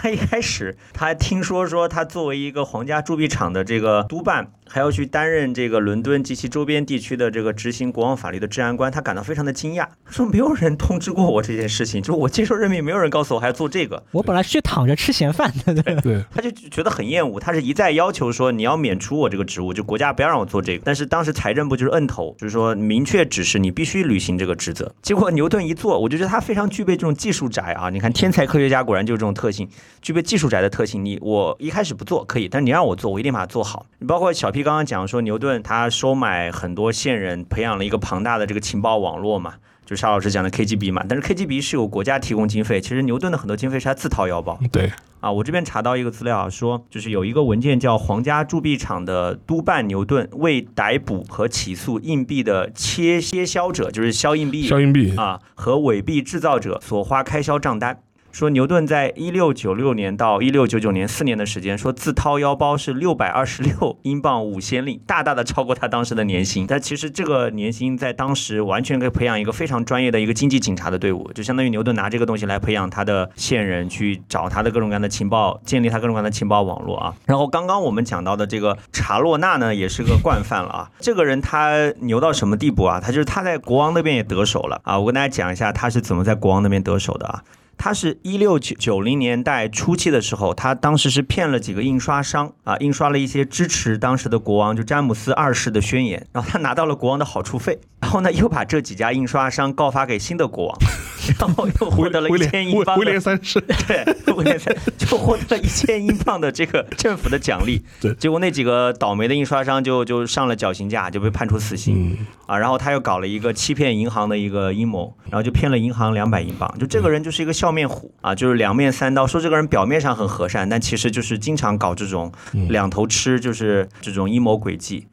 [0.00, 14.00] 他一开始，他听说说他作为一个皇家铸币厂的这个督办，还要去担任这个伦敦及其周边地区的这个执行国王法律的治安官，他感到非常的惊讶， 说没有人通知过我这件事情，就是我接受任命，没有人告诉我还要做这个。
[14.12, 16.00] 我本来是去躺着吃闲饭的，对吧？
[16.00, 20.82] 对，他就觉得很厌恶，他是一再要求说你要免除我这个职务，就国家不要让我做这个。
[20.84, 24.94] 但是当时财政部就是摁头，就是说明确指示你必须履行这个职责。
[25.02, 27.90] 结果牛顿一做，我就觉得他非常具备这种技术宅啊！
[27.90, 29.68] 你看天才科学家果然就是这种特性，
[30.00, 31.04] 具备技术宅的特性。
[31.04, 33.86] 你我一开始不做可以，但你让我做，我一定把它做好。
[34.06, 39.54] 包括小 P 刚刚讲说牛顿他收买很多线人，培养了一个庞大的这个情报网络嘛。
[39.88, 44.58] 就沙老师讲的 KGB 嘛，但是 KGB 是有国家提供经费，其实牛顿的很多经费是他自掏腰包。
[44.70, 57.98] 对，啊，我这边查到一个资料啊，说就是有一个文件叫《皇家铸币厂的督办牛顿为逮捕和起诉硬币的切切销者，就是销硬币削硬币，啊和伪币制造者所花开销账单。
[58.38, 66.64] 说牛顿在一六九六年到一六九九年四年的时间，说自掏腰包是六百二十六英镑五先令，大大的超过他当时的年薪。
[66.64, 77.12] 但其实这个年薪在当时完全可以培养一个非常专业的一个经济警察的队伍，就相当于牛顿拿这个东西来培养他的线人，去找他的各种各样的情报，建立他各种各样的情报网络啊。
[77.26, 80.90] 然后刚刚我们讲到的这个查洛纳呢，也是个惯犯了啊。
[81.00, 83.00] 这个人他牛到什么地步啊？
[83.00, 84.96] 他就是他在国王那边也得手了啊。
[84.96, 87.42] 我跟大家讲一下他是怎么在国王那边得手的啊。
[87.78, 100.78] 他是一六九九零年代初期的时候，他当时是骗了几个印刷商啊，印刷了一些支持当时的国王就詹姆斯二世的宣言，然后他拿到了国王的好处费，然后呢又把这几家印刷商告发给新的国王，
[101.38, 107.82] 然后又获得了一千英镑的廉三世， 对，威廉三就获得了一千英镑的这个政府的奖励。
[108.00, 112.12] 对结果那几个倒霉的印刷商就就上了绞刑架，就被判处死刑。
[112.12, 116.72] 嗯，啊，然后他又搞了一个欺骗银行的一个阴谋，然后就骗了银行两百英镑。
[116.78, 119.26] 就这个人就是一个笑面虎啊，就是两面三刀。
[119.26, 122.32] 说这个人表面上很和善，但其实就是经常搞这种
[122.68, 125.08] 两头吃，就是这种阴谋诡计。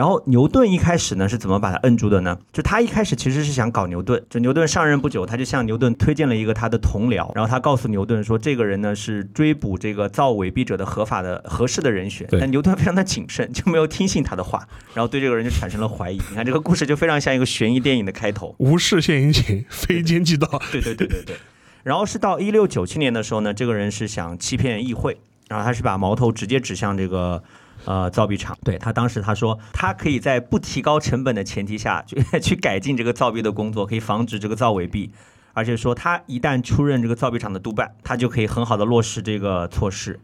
[0.00, 2.38] 然后牛顿一开始呢是怎么把他摁住的呢？
[2.54, 12.26] 就他一开始其实是想搞牛顿，就牛顿上任不久，他就向牛顿推荐了一个他的同僚，然后他告诉牛顿说，这个人呢是追捕这个造伪币者的合法的合适的人选。
[12.30, 16.14] 但牛顿非常的谨慎，就没有听信他的话，然后对这个人就产生了怀疑。
[16.30, 18.54] 你看这个故事就非常像一个悬疑电影的开头。
[18.56, 20.48] 无事献殷勤，非奸即盗。
[20.72, 21.36] 对对对对对。
[21.82, 25.18] 然后是到一六九七年的时候呢，这个人是想欺骗议会，
[25.50, 27.42] 然后他是把矛头直接指向这个
[27.84, 28.56] 呃造币厂。
[28.64, 35.12] 对他当时他说，他可以在不提高成本的前提下去 去改进这个造币的工作，可以防止这个造伪币。
[35.52, 40.20] 而且说他一旦出任这个造币厂的督办，他就可以很好的落实这个措施。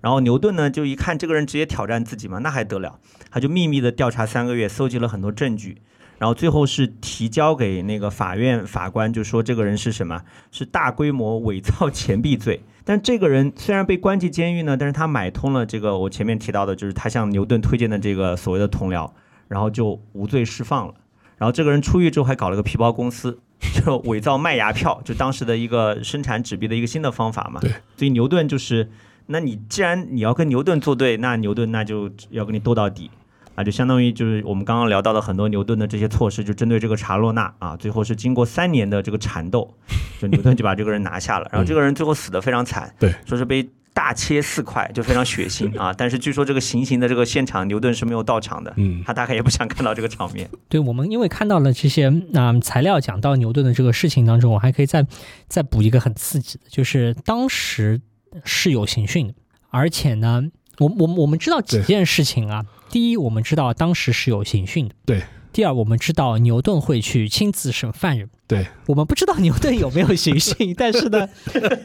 [0.00, 2.98] 然后牛顿呢，就一看这个人直接挑战自己嘛，那还得了？
[3.30, 5.80] 他就秘密的调查三个月，搜集了很多证据，
[6.18, 10.22] 然后最后是提交给那个法院法官，就说这个人是什么？
[10.50, 12.62] 是大规模伪造钱币罪。
[12.84, 19.10] 但这个人虽然被关进监狱呢，但是他买通了这个我前面提到的，就是他向牛顿推荐的这个所谓的同僚，
[19.48, 20.94] 然后就无罪释放了。
[21.38, 23.40] 然后这个人出狱之后还搞了个皮包公司。
[23.72, 27.60] 就伪造麦芽票，就当时的一个生产纸币的一个新的方法嘛。
[27.60, 28.90] 对，所以牛顿就是，
[29.26, 33.08] 那你既然你要跟牛顿作对，那牛顿那就要跟你斗到底
[33.54, 39.74] 啊，就相当于就是我们刚刚聊到的很多牛顿的这些措施，就针对这个查洛纳啊，最后是经过三年的这个缠斗，
[40.20, 43.68] 就牛顿就把这个人拿下了，然后这个人最后死的非常惨，对，说是被。
[43.94, 45.92] 大切四块就非常血腥啊！
[45.92, 48.72] 但是据说这个行刑的这个现场，牛顿是没有到场的。
[48.78, 50.48] 嗯，他大概也不想看到这个场面。
[50.70, 55.06] 对我们，因为看到了这些啊材料讲到牛顿的这个事情当中，我还可以再
[55.46, 58.00] 再补一个很刺激的，就是当时
[58.44, 59.34] 是有刑讯的，
[59.68, 60.42] 而且呢，
[60.78, 62.64] 我我我们知道几件事情啊。
[62.92, 64.94] 第一，我们知道当时是有刑讯的。
[65.06, 65.22] 对。
[65.50, 68.28] 第二，我们知道牛顿会去亲自审犯人。
[68.52, 71.28] 对，我们不知道牛顿有没有刑讯， 但是呢，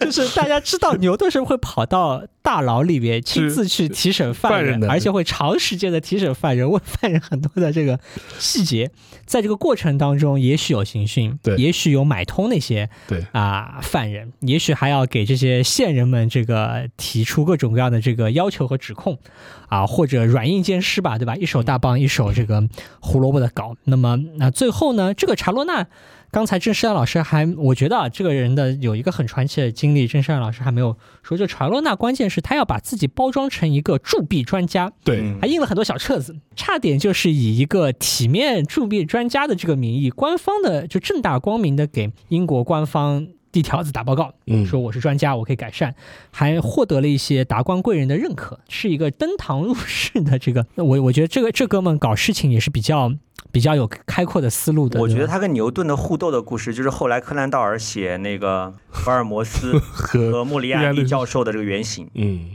[0.01, 7.99] 就是大家知道牛顿是会跑到大牢里面亲自去提审犯人，而且会长时间的提审犯人，问犯人很多的这个
[8.38, 8.91] 细节。
[9.25, 19.19] 在这个过程当中，也许有刑讯，对，也许有买通那些对啊犯人，也许还要给这些线人们这个提出各种各样的这个要求和指控
[19.67, 21.36] 啊，或者软硬兼施吧，对吧？
[21.36, 22.63] 一手大棒，一手这个
[23.01, 23.75] 胡萝卜的搞。
[23.84, 25.88] 那么那最后呢，这个查罗娜。
[26.30, 31.38] 刚才郑世亮老师还，我觉得啊，这个人的有一个很传奇的经历，郑世亮老师还没有说。
[31.38, 45.96] 就查洛纳，关键是他要把自己包装成一个铸币专家，对，还印了很多小册子，差点就是以一个体面铸币专家的这个名义，官方的就正大光明的给英国官方递条子打报告，嗯，说我是专家，我可以改善，
[46.30, 50.67] 还获得了一些达官贵人的认可，是一个登堂入室的这个。
[50.78, 53.13] 我我觉得这个这哥们搞事情也是比较。
[53.50, 62.10] 比较有开阔的思路的，我觉得他跟牛顿的互斗的故事，就是后来柯南道尔写那个福尔摩斯 和莫里亚蒂教授的这个原型。
[62.13, 62.50] 嗯，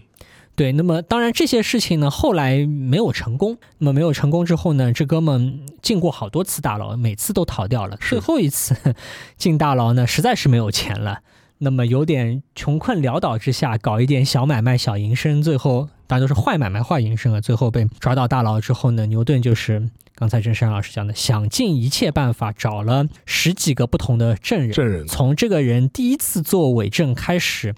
[0.54, 0.72] 对。
[0.72, 3.58] 那么当然这些事情呢，后来没有成功。
[3.78, 7.96] 那么没有成功之后呢，这哥们进过好多次大牢，每次都逃掉了。
[7.96, 8.76] 最后一次
[9.36, 11.20] 进大牢呢，实在是没有钱了。
[11.58, 17.40] 那么有点穷困潦倒之下，搞一点小买卖、小营生，最后当然都是坏买卖、坏营生啊。
[17.40, 19.90] 最后被抓到大牢之后呢，牛顿就是。
[20.14, 27.74] 刚才郑山老师讲的，想尽一切办法找了十几个不同的证人，证人从这个人第一次做伪证开始，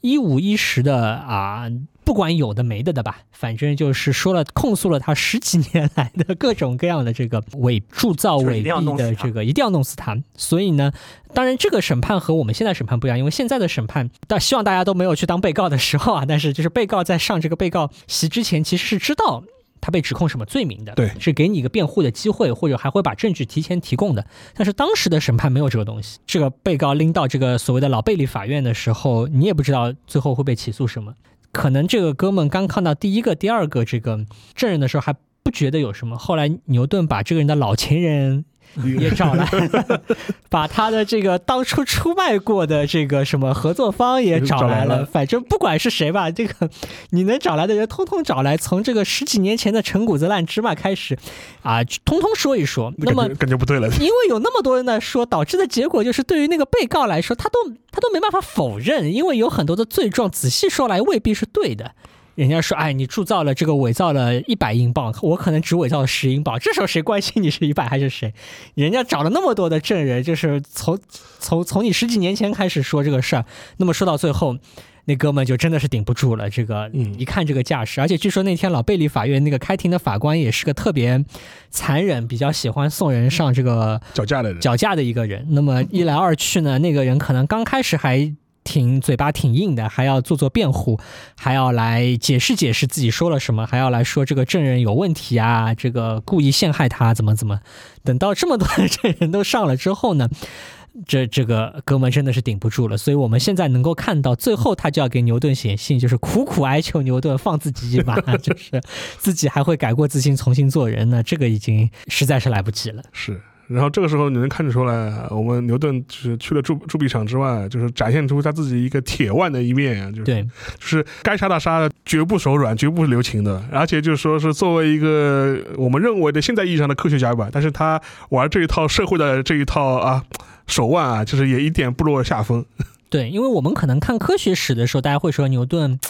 [0.00, 1.66] 一五一十的啊，
[2.04, 10.16] 不管有的没的的吧，反正就是说了控诉了他十几年来的各种各样的这个伪铸造伪币的这个，一定要弄死他。
[10.36, 10.92] 所以呢，
[11.32, 19.44] 当然这个审判和我们现在审判不一样，因为现在的审判，但希望大家都没有去当被告的时候啊，但是就是被告在上这个被告席之前，其实是知道。
[19.84, 20.94] 他被指控什么罪名的？
[20.94, 24.24] 对，是给你一个辩护的机会，或者还会把证据提前提供的。
[24.54, 26.20] 但是当时的审判没有这个东西。
[26.24, 31.12] 这个被告拎到这个所谓的老贝利法院的时候，你也不知道最后会被起诉什么。
[31.52, 36.16] 可能这个哥们刚看到第一个、第二个这个证人的时候，还不觉得有什么。
[36.16, 38.44] 后来牛顿把这个人的老情人。
[38.98, 40.00] 也找来了，
[40.48, 45.04] 把他的这个当初出卖过的这个什么合作方也找来了。
[45.04, 46.70] 反正不管是谁吧，这个
[47.10, 48.56] 你能找来的人，通通找来。
[48.56, 51.18] 从这个十几年前的陈谷子烂芝麻开始，
[51.62, 52.92] 啊，通通说一说。
[52.98, 57.58] 那么感觉不对了，因为有那么多人在说，导致的结果就是，对于那个被告来说，他都
[57.90, 61.92] 他都没办法否认，因为有很多的罪状，仔细说来未必是对的。
[62.34, 66.58] 人家说，哎，你铸造了这个伪造了一百英镑，我可能只伪造了十英镑。
[66.58, 68.32] 这时候谁关心你是一百还是谁？
[68.74, 70.98] 人家找了那么多的证人，就是从
[71.38, 73.44] 从从你十几年前开始说这个事儿，
[73.76, 74.56] 那么说到最后，
[75.04, 76.48] 那哥们就真的是顶不住了。
[76.48, 81.22] 这个，嗯一看这个架势，而且据说那天老贝利法院那个开庭的法官也是个特别
[81.70, 85.46] 残忍、比较喜欢送人上这个脚架的人，脚架的一个人。
[85.50, 88.34] 那么一来二去呢，那个人可能刚开始还。
[88.64, 90.98] 挺嘴巴挺硬的，还要做做辩护，
[91.36, 97.60] 还要来解释解释自己说了什么，还要来说这个证人有问题啊，这个故意陷害他怎么怎么。
[98.04, 100.28] 等到这么多的证人都上了之后呢，
[101.06, 102.96] 这这个哥们真的是顶不住了。
[102.96, 108.80] 所以我们现在能够看到，最后他就要给牛顿写信，就是苦苦哀求牛顿放自己一马， 就是
[109.18, 111.22] 自己还会改过自新，重新做人呢。
[111.22, 113.02] 这个已经实在是来不及了。
[113.12, 113.40] 是。
[113.68, 120.42] 然后这个时候你能看得出来，我们牛顿就是去了铸铸币厂之外，就是展现出他自己一个铁腕的一面，就是对，
[120.78, 123.62] 就是该杀的杀，绝不手软，绝不留情的。
[123.72, 128.00] 而且就是说是作为一个我们认为的现在意义上的科学家吧，但是他
[128.30, 130.22] 玩这一套社会的这一套啊
[130.66, 132.64] 手腕啊，就是也一点不落下风。
[133.08, 136.00] 对，因为我们可能看科学史的时候，大家会说牛顿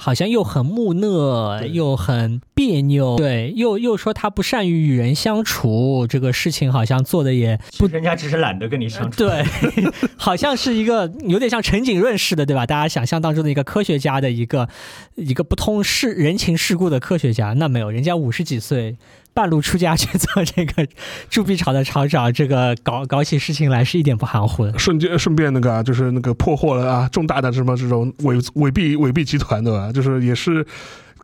[0.00, 9.18] 好像又很木讷，又很别扭，对，又又说他不善于与人相处，这个事情好像做的也不，人家只是懒得跟你相处。
[9.18, 9.44] 对，
[10.16, 12.64] 好像是一个有点像陈景润似的，对吧？
[12.64, 14.68] 大家想象当中的一个科学家的一个
[15.16, 18.96] 一个不通世人情世故的科学家，那没有，人家五十几岁。
[19.38, 20.84] 半路出家去做这个
[21.30, 24.76] 铸币厂的厂长，这个搞搞起事情来是一点不含糊的。
[24.76, 29.92] 瞬间顺便那个就是那个破获了啊重大的什么这种伪伪币伪币集团对吧？
[29.92, 30.66] 就是也是。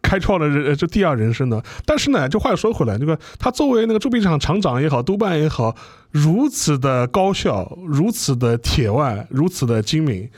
[0.07, 5.75] 开创了人这第二人生的，但是呢，这话又说回来，这个他作为那个铸币厂厂长也好，督办也好，
[6.11, 10.29] 如此的高效，如此的铁腕，如此的精明，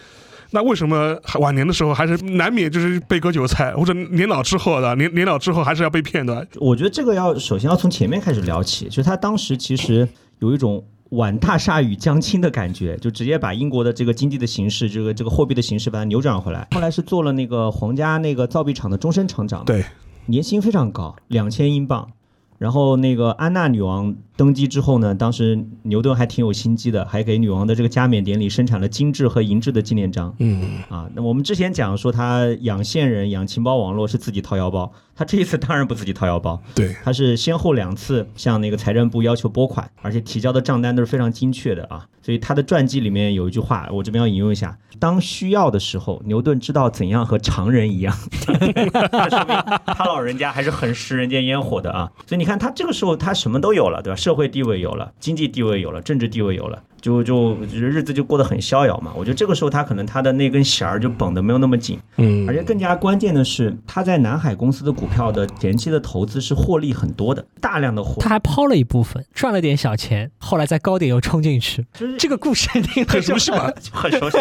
[0.50, 6.46] 那为什么晚年的时候还是难免就是被割韭菜，或者年老之后的年年老之后还是要被骗的？
[6.60, 10.84] 我觉得这个要首先要从前面开始聊起，就是他当时其实有一种。
[11.10, 16.66] 晚大厦与将倾的感觉，就直接把英国的这个经济的形势，这个这个货币的形势把它扭转回来。
[16.72, 19.84] 后来是做了那个皇家那个造币厂的终身厂长，对，
[20.26, 22.10] 年薪非常高，两千英镑。
[22.58, 30.34] 然后那个安娜女王登基之后呢，当时牛顿还挺有心机的，还给女王的这个加冕典礼生产了金质和银质的纪念章。
[30.38, 42.06] 嗯，啊，那我们之前讲说他养线人、养情报网络是自己掏腰包，他这一次当然不自己掏腰包，对，他是先后两次向那个财政部要求拨款，而且提交的账单都是非常精确的啊。
[42.20, 48.12] 所以他的传记里面有一句话，我这边要引用一下：当需要的时候，牛顿知道怎样和常人一样。
[48.44, 49.56] 这说明
[49.86, 52.10] 他老人家还是很食人间烟火的啊。
[52.26, 54.16] 所以你看，他这个时候他什么都有了，对吧？
[54.26, 56.82] 社会地位有了，经济地位有了，政治地位有了。
[57.00, 59.12] 就就日子就过得很逍遥嘛。
[59.16, 68.20] 我觉得这个时候他可能他的那根弦儿就绷得没有那么紧，嗯，而且更加关键的是，他在南海公司的股票的前期的投资是获利很多的，大量的获。
[68.20, 71.84] 他还抛了一部分，赚了点小钱，后来在高点又冲进去。
[71.94, 73.70] 就是 这个故事听很熟悉吧？
[73.92, 74.38] 很熟悉。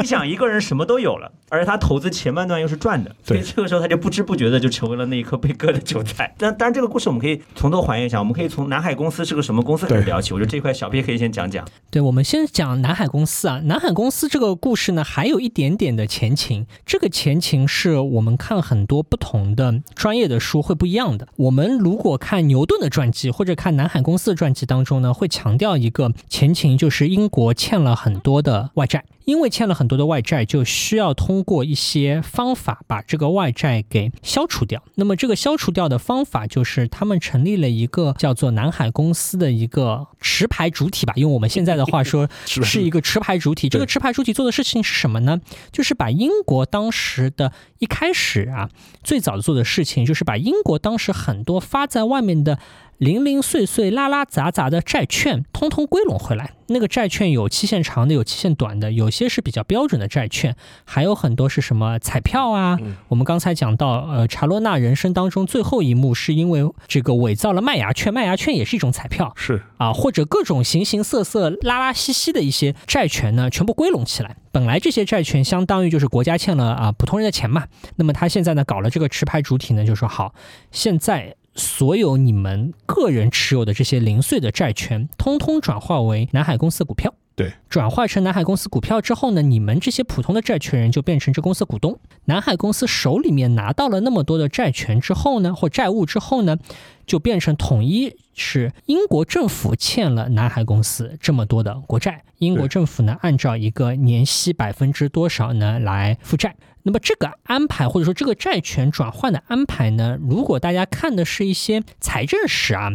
[0.00, 6.34] 你想一个人什么都有了，而且他投资前半段又是赚的，所以这个时候他就不知不觉的就成为了那一颗被割的韭菜。
[6.38, 10.34] 但当然，这个故事我们可以从头还原一下，我们可以从南海公司是个什么公司开始聊起。
[10.34, 11.64] 我觉得这块小 P 可以先讲讲。
[11.92, 12.80] 对，我们先讲。
[12.80, 16.66] 南海公司啊，南海公司这个故事呢，还有一点点的前情。
[16.86, 21.28] 这个前情是我们看很多不同的专业的书会不一样的。
[21.36, 29.04] 我们如果看牛顿的传记或者看南海公司的传记当中呢，会强调一个前情，就是英国欠了很多的外债。
[29.24, 34.82] 因为欠了很多的外债，就需要通过一些方法把这个外债给消除掉。
[34.96, 43.68] 那么这个消除掉的方法，就是他们成立了一个叫做南海公司的一个持牌主体吧，用我们现在的话 说，是一个持牌主体。
[43.68, 45.40] 这个持牌主体做的事情是什么呢？
[45.70, 48.68] 就是把英国当时的一开始啊，
[49.02, 52.58] 最早做的事情，就是把英国当时很多发在外面的。
[53.02, 56.52] 零零碎碎、拉拉杂杂的债券，通通归拢回来。
[56.68, 62.78] 那个债券有期限长的，有期限短的，有些是比较标准的债券，还有很多是什么彩票啊。
[63.08, 74.36] 我们刚才讲到，呃，查罗纳人生当中最后一幕是因为这个伪造了麦芽券，麦芽券也是一种彩票，是啊，或者各种形形色色、拉拉稀稀的一些债权呢，全部归拢起来。
[74.52, 80.32] 本来这些债权相当于就是国家欠了啊普通人的钱嘛，那么他现在呢搞了这个持牌主体呢，就说好，
[80.70, 81.34] 现在。
[81.54, 87.14] 所有你们个人持有的这些零碎的债权，通通转化为南海公司股票。
[87.34, 91.98] 对，转化成南海公司股票之后呢，你们这些普通的债权人就变成这公司股东。
[92.26, 96.58] 南海公司手里面拿到了那么多的债权之后呢，或债务之后呢，
[97.06, 106.54] 就变成统一是英国政府欠了南海公司这么多的国债，英国政府呢按照一个年息百分之多少呢来负债。
[106.84, 112.90] 那么这个安排或者说这个债权转换的安排呢，如果大家看的是一些财政史啊，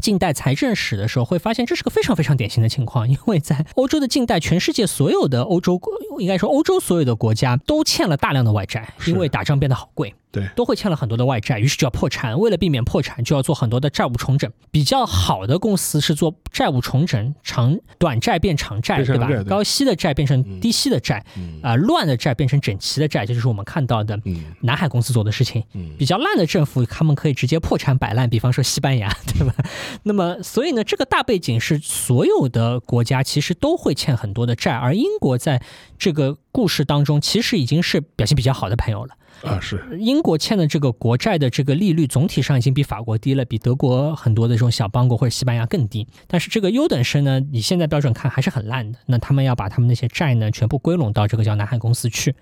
[0.00, 5.80] 近代财政史的时候，会发现这是个非常非常典型的情况，因为在欧洲的近代，全世界所有的欧洲，
[6.18, 10.14] 应该说欧洲所有的国家都欠了大量的外债，因为打仗变得好贵。
[10.34, 12.36] 对，都会欠了很多的外债，于是就要破产。
[12.36, 14.50] 为了避免破产，就要做很多的债务重整。
[14.72, 19.28] 比较好的公司是做债务重整，长短债变长债，对吧？
[19.44, 21.24] 高息的债变成低息的债，
[21.62, 24.20] 啊，乱的债变成整齐的债，这就是我们看到的
[24.62, 25.62] 南海公司做的事情。
[25.96, 29.54] 比较烂的政府，他们可以直接破产摆烂，比方说西班牙，对吧？
[30.04, 35.62] 那么，所以呢，这个大背景是所有的国家其实都会欠很多的债，而英国在
[35.98, 39.14] 这个故事当中其实已经是表现比较好的朋友了。
[39.42, 46.06] 啊，是英国欠的这个国债的这个利率总体上已经比法国低了，比德国很多的这种小邦国或者西班牙更低。
[46.26, 48.98] 但是这个优等生呢，以现在标准看还是很烂的。
[49.06, 52.34] 那他们要把他们那些债呢，全部归拢到这个叫南海公司去。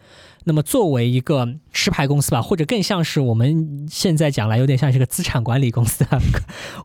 [0.45, 6.05] 那么作为一个持牌公司吧，或者更像是我们现在讲来有点像是个资产管理公司，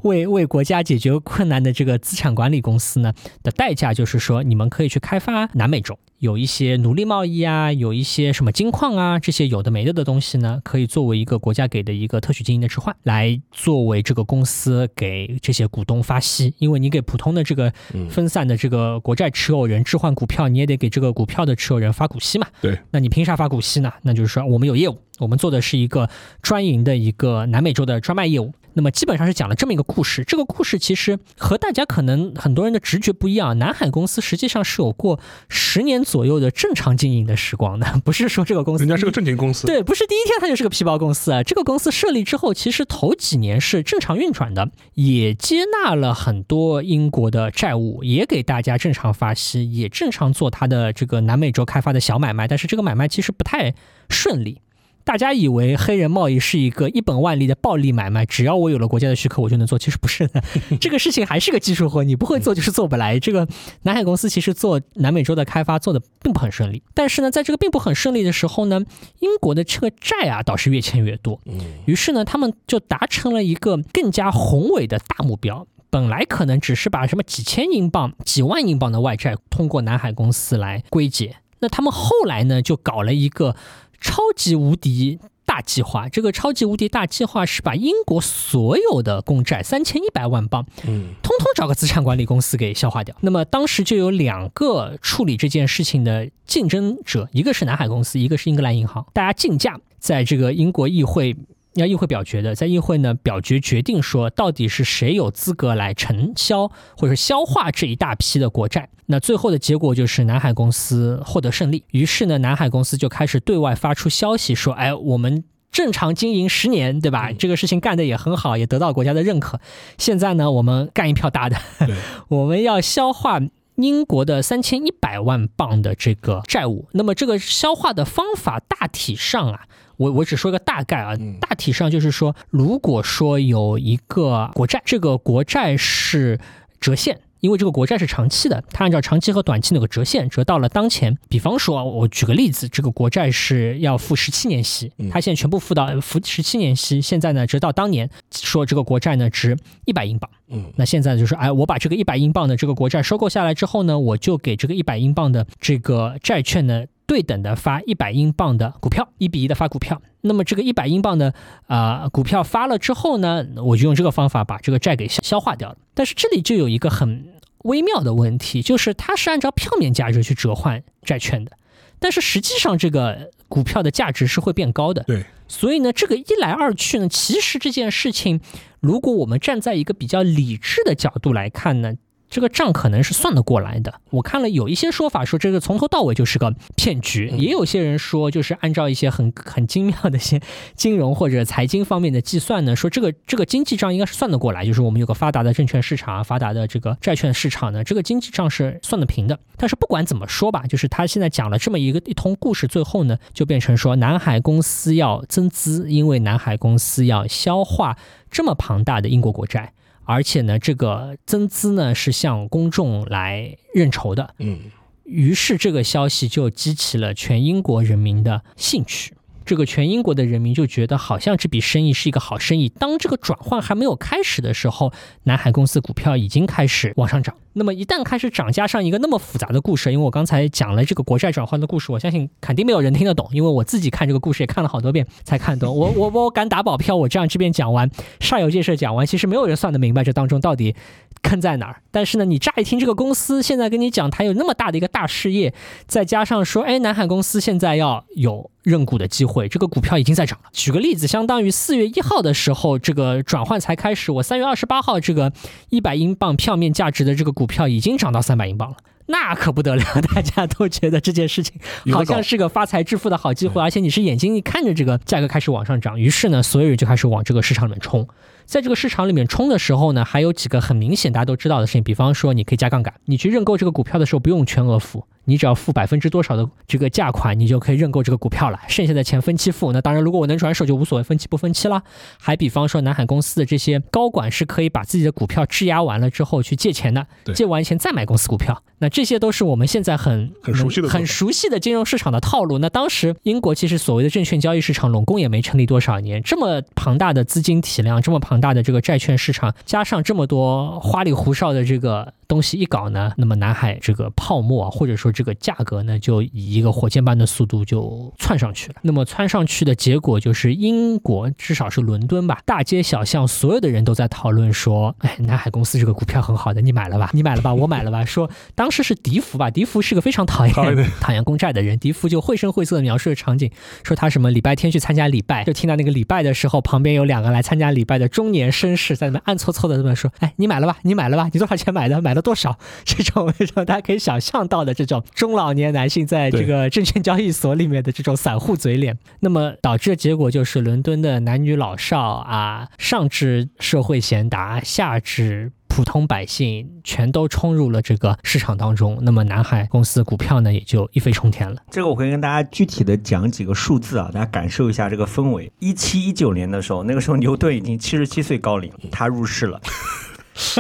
[0.04, 17.74] 为为国家解决困难的这个资产管理公司呢的代价就是说，你们可以去开发南美洲，有一些奴隶贸易啊，有一些什么金矿啊，这些有的没的的东西呢，可以作为一个国家给的一个特许经营的置换，来作为这个公司给这些股东发息，因为你给普通的这个
[18.08, 22.46] 分散的这个国债持有人置换股票，你也得给这个股票的持有人发股息嘛。
[22.62, 23.48] 对，那你凭啥发？
[23.48, 23.94] 股息呢？
[24.02, 26.10] 那就是说，我们有业务，我们做的是一个
[26.42, 28.52] 专营的一个南美洲的专卖业务。
[28.78, 30.24] 那么基本上是讲了这么一个故事。
[30.24, 33.58] 这个故事其实和大家可能很多人的直觉不一样。
[33.58, 35.20] 南海公司实际上是有过
[35.50, 41.42] 十年左右的正常经营的时光的，不是说这个公司人家是个正经公司，对，不是第一天它就是个皮包公司啊。
[41.42, 52.48] 这个公司设立之后，其实头几年是正常运转的，也接纳了很多英国的债务，也给大家正常发息，也正常做它的这个南美洲开发的小买卖。
[52.48, 53.74] 但是这个买卖其实不太
[54.08, 54.62] 顺利。
[55.08, 59.80] 大家以为黑人贸易是一个一本万利的暴利买卖，只要我有了国家的许可，我就能做。
[59.80, 60.44] 其实不是的，
[60.82, 63.18] 这个事情还是个技术活，你不会做就是做不来。
[63.18, 63.48] 这个
[63.84, 68.82] 南海公司其实做南美洲的开发做的并不很顺利，但是呢，在这个并不很顺利的时候呢，
[69.20, 71.40] 英国的这个债啊倒是越欠越多。
[71.86, 75.66] 于是呢，他们就达成了一个更加宏伟的大目标。
[75.90, 83.56] 本来可能只是把什么几千英镑、几万英镑的外债通过南海公司来归结，那他们后来呢就搞了一个。
[84.00, 93.16] 超级无敌大计划，这个超级无敌大计划是把英国所有的公债三千一百万镑，嗯，通通找个资产管理公司给消化掉。
[93.22, 101.36] 那么当时就有两个处理这件事情的竞争者，一个是南海公司，一个是英格兰银行，大家竞价在这个英国议会。
[101.78, 108.90] 要议会表决的，在议会呢表决决定说，到底是谁有资格来承销或者消化这一大批的国债？
[109.06, 111.84] 那最后的结果就是南海公司获得胜利。
[111.92, 117.32] 于是呢，南海公司就开始对外发出消息说：“哎，我们正常经营十年，对吧？
[117.32, 119.62] 这个事情干得也很好，也得到国家的认可。
[119.98, 121.58] 现在呢，我们干一票大的，
[122.28, 123.40] 我们要消化
[123.78, 126.88] 英国的三千一百万镑的这个债务。
[126.92, 129.62] 那么这个消化的方法大体上啊。”
[129.98, 136.40] 我我只说个大概啊，大体上就是说，如果说有一个国债，这个国债是
[136.80, 141.18] 折现，因为这个国债是长期的，它按照长期和短期那个折现折到了当前。
[141.30, 156.86] 比方说，我举个例子，这个国债是要付十七年息，它现在全部付到付十七年息，现在呢折到当年，说这个国债呢值一百英镑，嗯，那现在就是哎，我把这个一百英镑的这个国债收购下来之后呢，我就给这个一百英镑的这个债券呢。
[157.08, 160.02] 对等的发一百英镑的股票，一比一的发股票。
[160.22, 161.34] 那么这个一百英镑的
[161.68, 165.78] 啊股票发了之后呢，我就用这个方法把这个债给消化掉了。
[165.94, 171.54] 但是这里就有一个很微妙的问题，就是它是按照票面价值去折换债券的，
[171.98, 175.04] 但是实际上这个股票的价值是会变高的。
[175.04, 178.42] 对，所以呢，这个一来二去呢，其实这件事情，
[178.82, 181.94] 如果我们站在一个比较理智的角度来看呢。
[182.30, 184.02] 这个账可能是算得过来的。
[184.10, 190.42] 我看了有一些说法说这个从头到尾就是个骗局，也有些人说就是按照一些很很精妙的一些
[190.76, 194.66] 金融或者财经方面的计算呢，说这个这个经济账应该是算得过来。
[194.66, 199.40] 就是我们有个发达的证券市场，发达的这个债券市场呢，这个经济账是算得平的。
[199.56, 207.98] 但是不管怎么说吧，就是他现在讲了这么一个一通故事，最后呢就变成说南海公司要增资，因为南海公司要消化
[208.30, 209.74] 这么庞大的英国国债。
[210.08, 214.58] 而且呢，这个增资呢是向公众来认筹的，嗯，
[215.04, 219.14] 于是这个消息就激起了全英国人民的兴趣。
[219.48, 222.68] 这个全英国的人民就觉得好像这笔生意是一个好生意。
[222.70, 224.92] 当这个转换还没有开始的时候，
[225.24, 227.34] 南海公司股票已经开始往上涨。
[227.54, 233.28] 那么一旦开始涨，加上一个那么复杂的故事，因为我刚才讲了这个国债转换的故事，我相信肯定没有人听得懂。
[233.32, 235.76] 因为我自己看这个故事也看了好多遍才看懂。
[235.76, 237.90] 我我我敢打保票，我这样这边讲完，
[238.20, 240.76] 煞有介事讲完，其实没有人算得明白这当中到底
[241.24, 241.82] 坑在哪儿。
[241.90, 245.52] 但是呢，你乍一听这个公司现在跟你讲它有那么大的一个大事业，
[245.88, 250.50] 再加上说，哎，南海公司现在要有认股的机会，这个股票已经在涨了。
[250.54, 255.34] 举个例子，相当于四月一号的时候，这个转换才开始，我三月二十八号这个
[255.70, 257.48] 一百英镑票面价值的这个股。
[257.48, 259.82] 票已经涨到三百英镑了，那可不得了！
[260.14, 261.54] 大家都觉得这件事情
[261.94, 268.06] 好像是个发财致富的好机会，而且你是眼睛一看着这个价格开始往上涨，于是呢，所有人就开始往这个市场里面冲。
[268.46, 275.06] 在这个市场里面冲的时候呢，还有几个很明显大家都知道的事情，比方说你可以加杠杆，你去认购这个股票的时候不用全额付。
[275.28, 279.74] 你只要付百分之多少的这个价款，你就可以认购这个股票了，剩下的钱分期付。
[279.74, 281.84] 那当然，如果我能转手就无所谓，分期不分期啦。
[282.18, 287.06] 还比方说，南海公司的这些高管是可以把自己的股票质押完了之后去借钱的，
[287.36, 288.64] 借完钱再买公司股票。
[288.80, 292.60] 那这些都是我们现在很很熟悉的很熟悉的金融市场的套路。
[292.60, 308.76] 那当时英国其实所谓的证券交易市场拢共也没成立多少年，这么庞大的资金体量，这么庞大的这个债券市场，加上这么多花里胡哨的这个东西一搞呢，那么南海这个泡沫或者说这个价格呢，就以一个火箭般的速度就窜上去了。
[308.84, 317.10] 那么窜上去的结果就是英国至少是伦敦吧，大街小巷所有的人都在讨论说，哎，南海公司这个股票很好的， 你买了吧？
[317.14, 317.54] 你买了吧？
[317.54, 318.06] 我买了吧？
[318.06, 318.68] 说当。
[318.70, 320.54] 时是迪福吧，迪福是个非常讨厌
[321.00, 321.80] 讨厌公债的人。
[321.80, 323.50] 迪福就绘声绘色的描述的场景，
[323.84, 330.78] 说他什么礼拜天去参加礼拜，就听到那个礼拜的时候，旁边有两个来参加礼拜的中年绅士在那边暗搓搓的那边说：“哎，你买了吧？
[330.84, 331.28] 你买了吧？
[331.34, 332.00] 你多少钱买的？
[332.00, 345.54] 买了多少？” 这种这种大家可以想象到的这种中老年男性在这个证券交易所里面的这种散户嘴脸，那么导致的结果就是伦敦的男女老少啊，上至社会贤达，下至。
[345.70, 351.62] 普通百姓全都冲入了这个市场当中，那么南海公司股票呢，也就一飞冲天了。
[351.70, 355.52] 这个我会跟大家具体的讲几个数字啊，大家感受一下这个氛围。
[355.60, 359.62] 一七一九年的时候，那个时候牛顿已经七十七岁高龄，他入市了。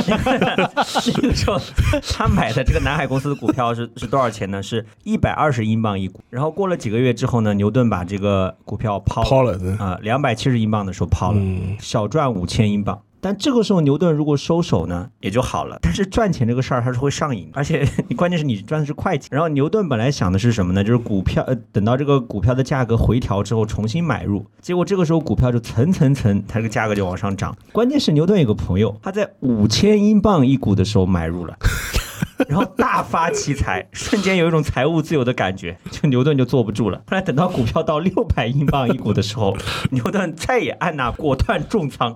[0.08, 1.60] 那个时候
[2.12, 4.62] 他买的这个南海公司的股票是是多少钱呢？
[4.62, 6.20] 是一百二十英镑一股。
[6.30, 11.42] 然后过了几个月之后呢，牛顿把这个股票抛抛了啊，两百七十英镑的时候抛了，
[11.80, 13.00] 小赚五千英镑。
[13.28, 15.78] 但这个时候牛顿如果收手呢，也就好了。
[15.82, 19.28] 但是赚钱这个事儿它是会上瘾，而且你 关键是你赚的是快钱。
[19.34, 20.82] 然后牛顿本来想的是什么呢？
[20.82, 24.46] 就是股票呃，等到这个股票的价格回调之后重新买入。
[24.62, 27.54] 结果这个时候股票就层层层，它这个价格就往上涨。
[27.74, 31.54] 关键是牛顿有个朋友，他在五千英镑一股的时候买入了。
[32.48, 36.98] 然后大发奇财，瞬间有一种财务自由的感觉，就牛顿就坐不住了。
[37.10, 39.58] 后来等到股票到六百英镑一股的时候，
[39.92, 42.16] 牛顿再也按捺，果断重仓。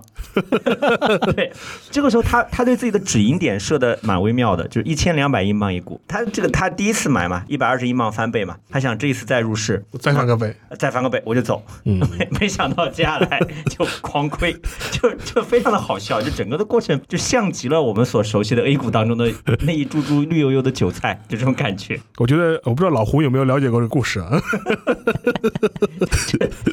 [1.34, 1.52] 对，
[1.90, 6.00] 这个时候他他对自己的止盈点设的蛮微妙的，就是一千两百英镑一股。
[6.06, 11.62] 他这个他第一次买嘛，一百二十英镑翻倍嘛，他想这一次再入市，再翻个倍，再翻个倍我就走。
[11.84, 14.54] 嗯，没 没想到接下来就狂亏，
[14.92, 20.11] 就就非常的好笑，就整个的过程就像极了我们所熟悉的 A 股当中的那一株株。
[20.20, 21.98] 绿油油的韭菜，就这种感觉。
[22.18, 24.30] 我觉得，我不知道老胡有没有了解过这个故事啊？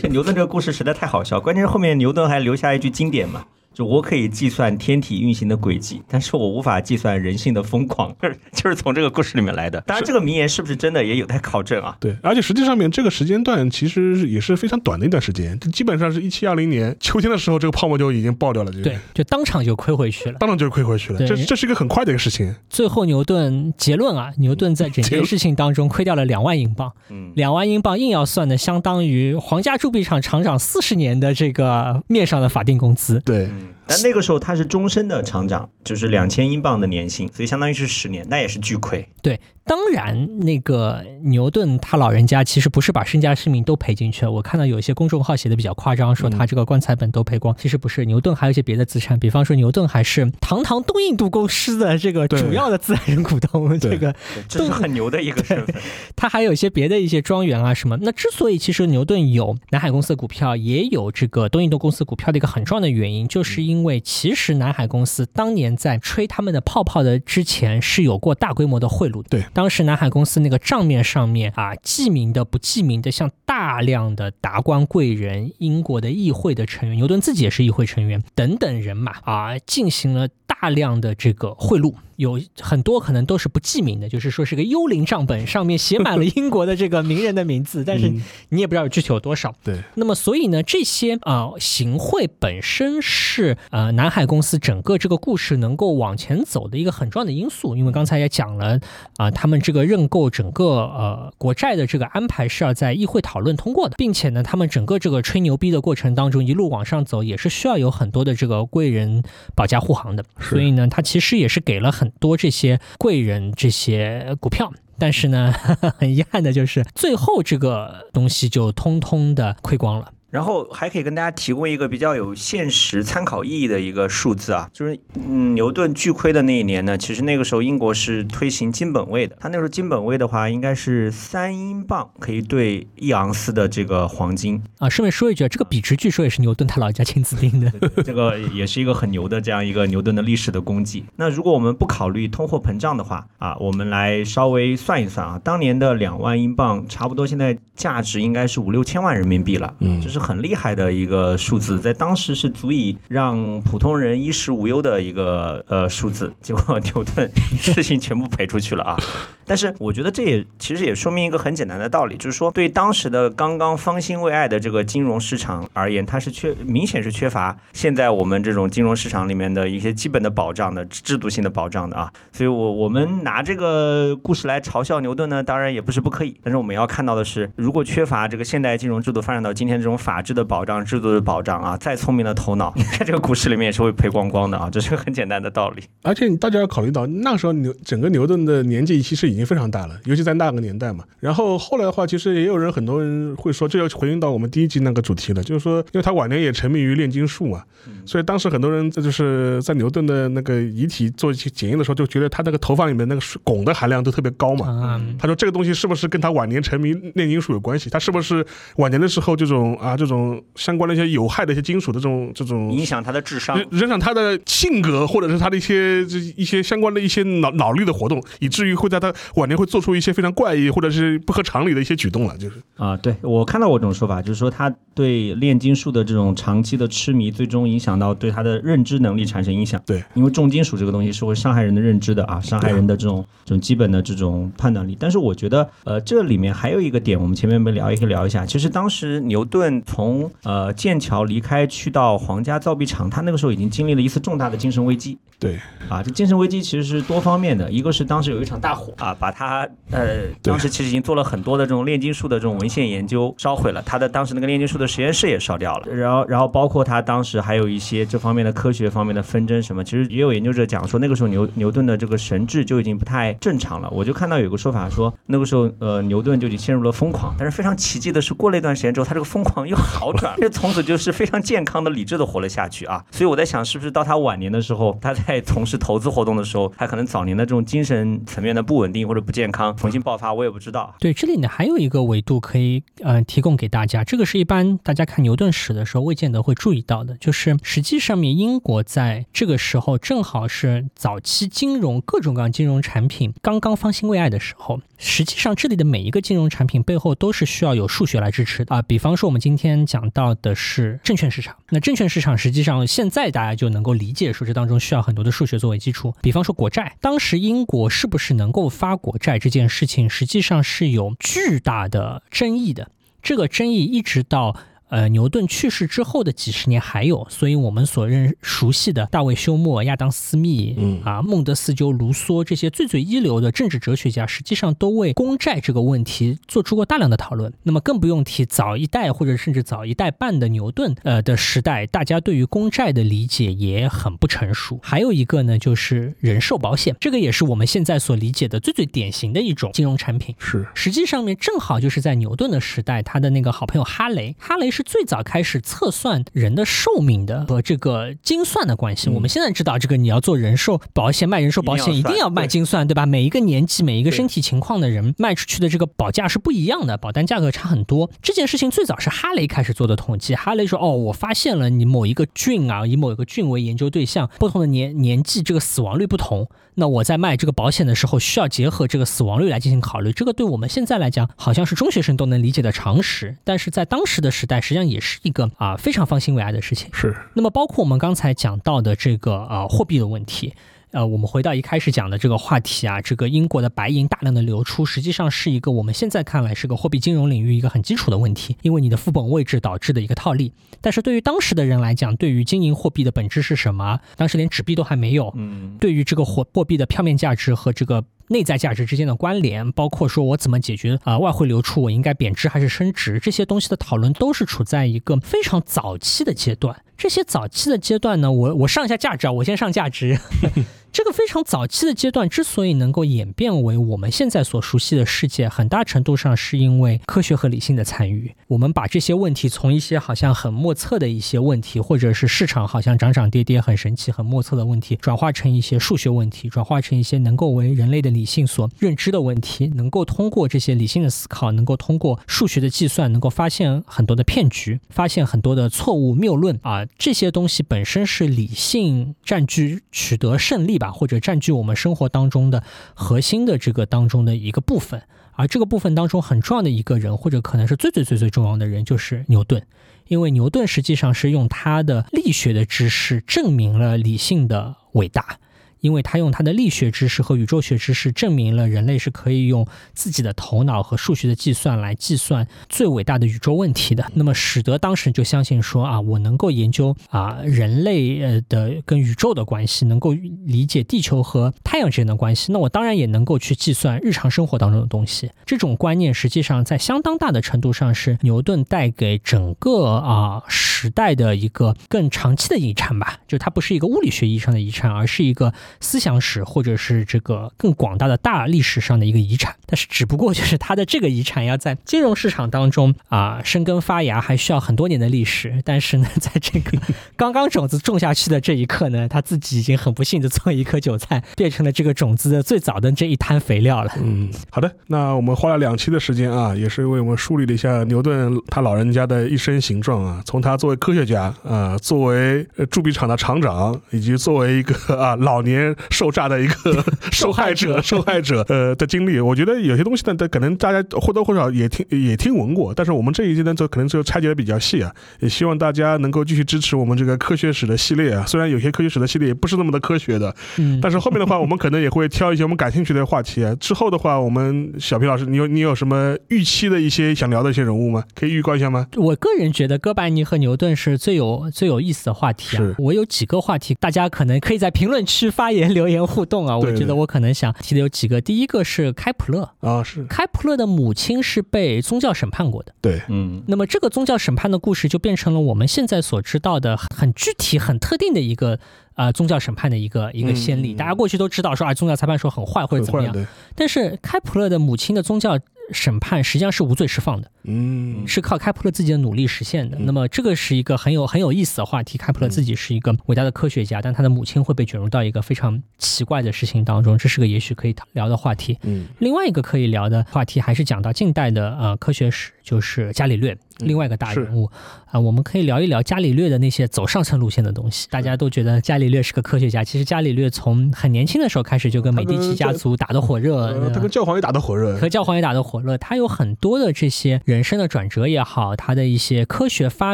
[0.02, 3.46] 这牛顿这个故事实在太好笑，关键是后面牛顿还留下一句经典嘛。
[3.74, 9.80] 就我可以计算天体运行的轨迹，但是我无法计算人性的疯狂，就 是就是从这个故事里面来的。
[9.82, 11.96] 当然，这个名言是不是真的也有待考证啊？
[12.00, 18.72] 对，而且实际上面这个时间段其实也是非常短的一段时间，基本上是一七二零年秋天的时候，这个泡沫就已经爆掉了。
[18.72, 21.20] 对，就当场就亏回去了，当场就亏回去了。
[21.20, 22.54] 这这是一个很快的一个事情。
[22.70, 33.22] 最后牛顿结论啊，牛顿在整件事情当中亏掉了两万英镑，嗯，两万英镑硬要算的，相当于皇家铸币厂厂长四十年的这个面上的法定工资。
[33.22, 33.48] 对。
[33.88, 39.08] 但那个时候他是终身的厂长，就是两千英镑的年薪，所以相当于是十年，那也是巨亏。
[39.22, 39.40] 对。
[39.66, 44.32] 当然，那个牛顿他老人家其实不是把身家性命都赔进去了。
[44.32, 47.56] 我看到有一些公众号写的比较夸张，说他这个棺材本都赔光。
[47.56, 53.78] 其实不是，牛顿还有一些别的资产，比方说牛顿还是堂堂东印度公司的这个主要的自然人股东。
[53.78, 54.16] 这个
[54.48, 55.76] 这是很牛的一个身份。
[56.16, 57.96] 他还有一些别的一些庄园啊什么。
[58.02, 69.24] 那之所以其实牛顿有南海公司的股票，也有这个东印度公司股票的一个很重要的原因，就是因为其实南海公司当年在吹他们的泡泡的之前是有过大规模的贿赂。
[69.30, 69.44] 对。
[69.54, 81.94] 当时南海公司那个账面上面啊，记名的、不记名的，像大量的达官贵人、英国的议会的成员，牛顿自己也是议会成员等等人马啊，进行了大量的这个贿赂。
[82.20, 88.12] 有很多可能都是不记名的，就是说是个幽灵账本，上面写满了 英国的这个名人的名字，但是
[88.50, 89.56] 你也不知道具体有多少。
[89.64, 89.82] 对。
[89.96, 98.78] 那么所以呢，这些啊行贿本身是呃南海公司整个这个故事能够往前走的一个很重要的因素，因为刚才也讲了
[99.16, 109.24] 啊，他们这个认购整个呃国债的这个安排是要在议会讨论通过的，并且呢，他们整个这个吹牛逼的过程当中一路往上走，也是需要有很多的这个贵人
[109.56, 110.26] 保驾护航的。
[110.42, 112.09] 所以呢，他其实也是给了很。
[112.20, 115.52] 多这些贵人这些股票，但是呢，
[115.98, 120.12] 很遗憾的就是最后这个东西就通通的亏光了。
[120.30, 134.88] 然后还可以跟大家提供一个比较有现实参考意义的一个数字啊，就是嗯，牛顿巨亏的那一年呢，其实那个时候英国是推行金本位的，他那时候金本位的话应该是三英镑可以兑一盎司的这个黄金啊。
[134.90, 137.72] 顺便说一句，这个比值据说也是牛顿他老人家亲自定的，
[138.04, 141.04] 这个也是一个很牛的这样一个牛顿的历史的功绩。
[141.16, 156.32] 那如果我们不考虑通货膨胀的话啊，我们来稍微算一算啊，当年的两万英镑差不多现在价值应该是五六千万人民币了，嗯，就是很厉害的一个数字，在当时是足以让普通人衣食无忧的一个呃数字。
[156.42, 158.98] 结果牛顿事情全部赔出去了啊！
[159.46, 172.12] 但是我觉得这也其实也说明一个很简单的道理，就是说对当时的刚刚方兴未艾的这个金融市场而言，它是缺明显是缺乏现在我们这种金融市场里面的一些基本的保障的制度性的保障的啊。
[172.32, 176.40] 所以，我我们拿这个故事来嘲笑牛顿呢，当然也不是不可以。
[176.44, 185.84] 但是我们要看到的是，如果缺乏这个现代金融制度发展到今天这种法治的保障、制度的保障啊，再聪明的头脑，在 这个股市里面也是会赔光光的啊，这是个很简单的道理。
[186.02, 191.04] 而且大家要考虑到，那时候牛整个牛顿的年纪其实已经非常大了，尤其在那个年代嘛。
[191.20, 197.62] 然后后来的话，其实也有人很多人会说，这要回应到我们第一集那个主题了，就是说，因为他晚年也沉迷于炼金术嘛，
[198.04, 205.00] 所以当时很多人这就是在牛顿的那个遗体做一些检验的时候，就觉得他那个头发里面那个汞的含量都特别高嘛。
[205.20, 207.92] 他说这个东西是不是跟他晚年沉迷炼金术有关系？
[207.92, 208.44] 他是不是
[208.78, 222.38] 晚年的时候这种啊这种相关的一些有害的一些金属的这种这种影响他的智商，影响他的性格，或者是他的一些这一些相关的一些脑脑力的活动，以至于会在他晚年会做出一些非常怪异或者是不合常理的一些举动了。
[222.38, 229.82] 就是啊，对我看到过这种说法，就是说他对炼金术的这种长期的痴迷，最终影响到对他的认知能力产生影响。
[229.86, 234.96] 对，因为重金属这个东西是会伤害人的认知的啊，伤害人的这种这种基本的这种判断力。
[235.00, 238.46] 但是我觉得，呃，这里面还有一个点，我们前面没聊，也可以聊一下。
[238.46, 245.18] 其实当时牛顿从呃剑桥离开，去到皇家造币厂，他那个时候已经经历了一次重大的精神危机。
[245.40, 255.88] 对，啊，这精神危机其实是多方面的，一个是当时有一场大火啊，把他呃当时其实已经做了很多的这种炼金术的这种文献研究烧毁了，他的当时那个炼金术的实验室也烧掉了。
[255.94, 263.90] 然后，然后包括他当时还有一些这方面的科学方面的纷争什么，其实也有研究者讲说，那个时候牛牛顿的这个神智就已经不太正常了。
[263.92, 273.04] 我就看到有个说法说，那个时候呃牛顿就已经陷入了疯狂，但是非常奇迹的是，过了一段时间之后，他这个疯狂又好转， 这从此就是非常健康的、理智的活了下去啊。
[273.12, 280.96] 所以我在想，是不是到他晚年的时候，他在从事投资活动的时候，他可能早年的这种精神层面的不稳定或者不健康重新爆发，我也不知道。
[281.00, 294.80] 对，这里呢还有一个维度可以呃提供给大家，这个是一般大家看牛顿史的时候未见得会注意到的，就是实际上面英国在这个时候正好是早期金融各种各样金融产品刚刚方兴未艾的时候。
[295.02, 298.82] 实际上，这里的每一个金融产品背后都是需要有数学来支持的啊。
[298.82, 306.14] 比方说，我们今天先讲到的是证券市场，那证券市场实际上现在大家就能够理解，说这当中需要很多的数学作为基础。
[306.22, 312.90] 比方说国债，当时英国是不是能够发国债这件事情，实际上是有巨大的争议的。
[313.22, 314.56] 这个争议一直到。
[314.90, 327.54] 呃，牛顿去世之后的几十年还有，所以我们所认熟悉的大卫休谟、亚当斯密，嗯啊，孟德斯鸠、卢梭这些最最一流的政治哲学家，实际上都为公债这个问题做出过大量的讨论。
[327.62, 334.80] 那么更不用提早一代或者甚至早一代半的牛顿，呃的时代，大家对于公债的理解也很不成熟。
[334.82, 340.34] 还有一个呢，就是人寿保险，这个也是我们现在所理解的最最典型的一种金融产品。
[340.40, 344.79] 是，实际上面正好就是在牛顿的时代，他的那个好朋友哈雷，哈雷是。
[344.80, 349.10] 是最早开始测算人的寿命的和这个精算的关系。
[349.10, 353.06] 我们现在知道，这个你要做人寿保险，卖人寿保险一定要卖精算，对吧？
[353.06, 358.10] 每一个年纪、每一个身体情况的人卖出去的这个保价是不一样的，保单价格差很多。
[358.22, 360.34] 这件事情最早是哈雷开始做的统计。
[360.34, 366.48] 哈雷说：“哦，我发现了你某一个菌啊，以某一个菌为研究对象，不同的年年纪，这个死亡率不同。
[366.80, 370.14] 那我在卖这个保险的时候，需要结合这个死亡率来进行考虑。
[370.14, 376.90] 这个对我们现在来讲，好像是中学生都能理解的常识，但是在当时的时代。”实际上也是一个啊非常方兴未艾的事情。
[376.94, 377.16] 是。
[377.34, 380.54] 那么包括我们刚才讲到的这个呃货币的问题，
[380.92, 390.52] 呃，我们回到一开始讲的这个话题啊，这个英国的白银大量的流出，实际上是一个我们现在看来是个货币金融领域一个很基础的问题，因为你的副本位置导致的一个套利。
[390.82, 394.00] 但是对于当时的人来讲，对于金银货币的本质是什么？
[394.16, 395.32] 当时连纸币都还没有。
[395.36, 395.78] 嗯。
[395.80, 398.04] 对于这个货货币的票面价值和这个。
[398.32, 406.80] 内在价值之间的关联，包括说我怎么解决啊外汇流出，我应该贬值还是升值，这些东西的讨论都是处在一个非常早期的阶段。
[406.96, 410.20] 这些早期的阶段呢，我我上一下价值啊，我先上价值。
[411.00, 418.36] 这个非常早期的阶段之所以能够演变为我们现在所熟悉的世界，很大程度上是因为科学和理性的参与。
[418.48, 440.78] 我们把这些问题从一些好像很莫测的一些问题，或者是市场好像涨涨跌跌很神奇、很莫测的问题，转化成一些数学问题，转化成一些能够为人类的理性所认知的问题，能够通过这些理性的思考，能够通过数学的计算，能够发现很多的骗局，发现很多的错误谬论啊，这些东西本身是理性占据、取得胜利。
[440.78, 442.64] 吧，或者占据我们生活当中的
[442.94, 449.66] 核心的这个当中的一个部分，而这个部分当中很重要的一个人，或者可能是最最最最重要的人，就是牛顿，
[450.08, 455.40] 因为牛顿实际上是用他的力学的知识证明了理性的伟大。
[455.80, 475.32] 因为他用他的力学知识和宇宙学知识证明了人类是可以用自己的头脑和数学的计算来计算最伟大的宇宙问题的，那么使得当时就相信说啊，我能够研究啊人类呃的跟宇宙的关系，能够理解地球和太阳之间的关系，那我当然也能够去计算日常生活当中的东西。
[475.46, 485.54] 这种观念实际上在相当大的程度上是牛顿带给整个啊时代的一个更长期的遗产吧，就它不是一个物理学意义上的遗产，而是一个。
[485.80, 495.62] 思想史或者是这个更广大的大历史上的一个遗产，但是只不过就是它的这个遗产要在金融市场当中啊生根发芽，还需要很多年的历史。
[495.64, 496.78] 但是呢，在这个
[497.16, 503.92] 刚刚种子种下去的这一刻呢，他自己已经很不幸的作为一颗韭菜，变成了这个种子的最早的这一滩肥料了。
[504.02, 515.59] 嗯，好的，那我们花了两期的时间啊，也是为我们梳理了一下牛顿他老人家的一生形状啊，从他作为科学家啊，作为铸币厂的厂长，以及作为一个啊老年。
[515.90, 528.26] 受诈的一个 受害者，受害者呃的经历，我觉得有些东西呢，可能大家或多或少也听也听闻过，但是我们这一季呢，就可能就拆解的比较细啊，也希望大家能够继续支持我们这个科学史的系列啊。
[528.26, 533.56] 虽然有些科学史的系列也不是那么的科学的，嗯，但是后面的话，我们可能也会挑一些我们感兴趣的话题啊。
[533.60, 538.04] 之后的话，我们小皮老师，你有你有什么预期的一些想聊的一些人物吗？
[538.16, 538.88] 可以预告一下吗？
[538.96, 542.76] 我个人觉得哥白尼和牛顿是最有最有意思的话题啊。
[542.78, 545.70] 我有几个话题，大家可能可以在评论区发言。
[545.70, 548.20] 留言互动啊，我觉得我可能想提的有几个。
[548.20, 552.74] 第一个是开普勒啊，是开普勒的母亲是被宗教审判过的。
[552.82, 558.60] 对，嗯，那么这个宗教审判的故事就变成了我们现在所知道的很具体、很特定的一个
[558.96, 560.74] 呃宗教审判的一个一个先例。
[560.74, 563.16] 大家过去都知道说啊，宗教裁判说很坏或者怎么样，
[563.56, 565.38] 但是开普勒的母亲的宗教。
[565.72, 569.78] 审判实际上是无罪释放的，嗯，是靠开普勒自己的努力实现的。
[569.80, 571.98] 那么这个是一个很有很有意思的话题。
[571.98, 578.58] 开普勒自己是一个伟大的科学家，但他的母亲会被卷入到一个非常奇怪的事情当中，这是个也许可以聊的话题。
[578.64, 583.38] 嗯，另外一个可以聊的话题还是讲到近代的呃科学史，就是伽利略。
[583.60, 584.50] 另外一个大人物
[584.90, 587.88] 啊，我们可以聊一聊伽利略的那些走上层路线的东西。
[587.92, 595.78] 大家都觉得伽利略是个科学家，其实伽利略从很年轻的时候开始就跟美第奇家族打得火热，他跟教皇也打得火热，和教皇也打得火热。
[595.78, 599.94] 他有很多的这些人生的转折也好，他的一些科学发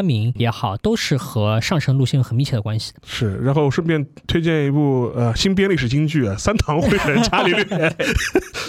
[0.00, 3.00] 明也好，都是和上层路线有很密切的关系的。
[3.04, 7.64] 是，然后顺便推荐一部呃新编历史京剧啊，《三堂会审伽利略》，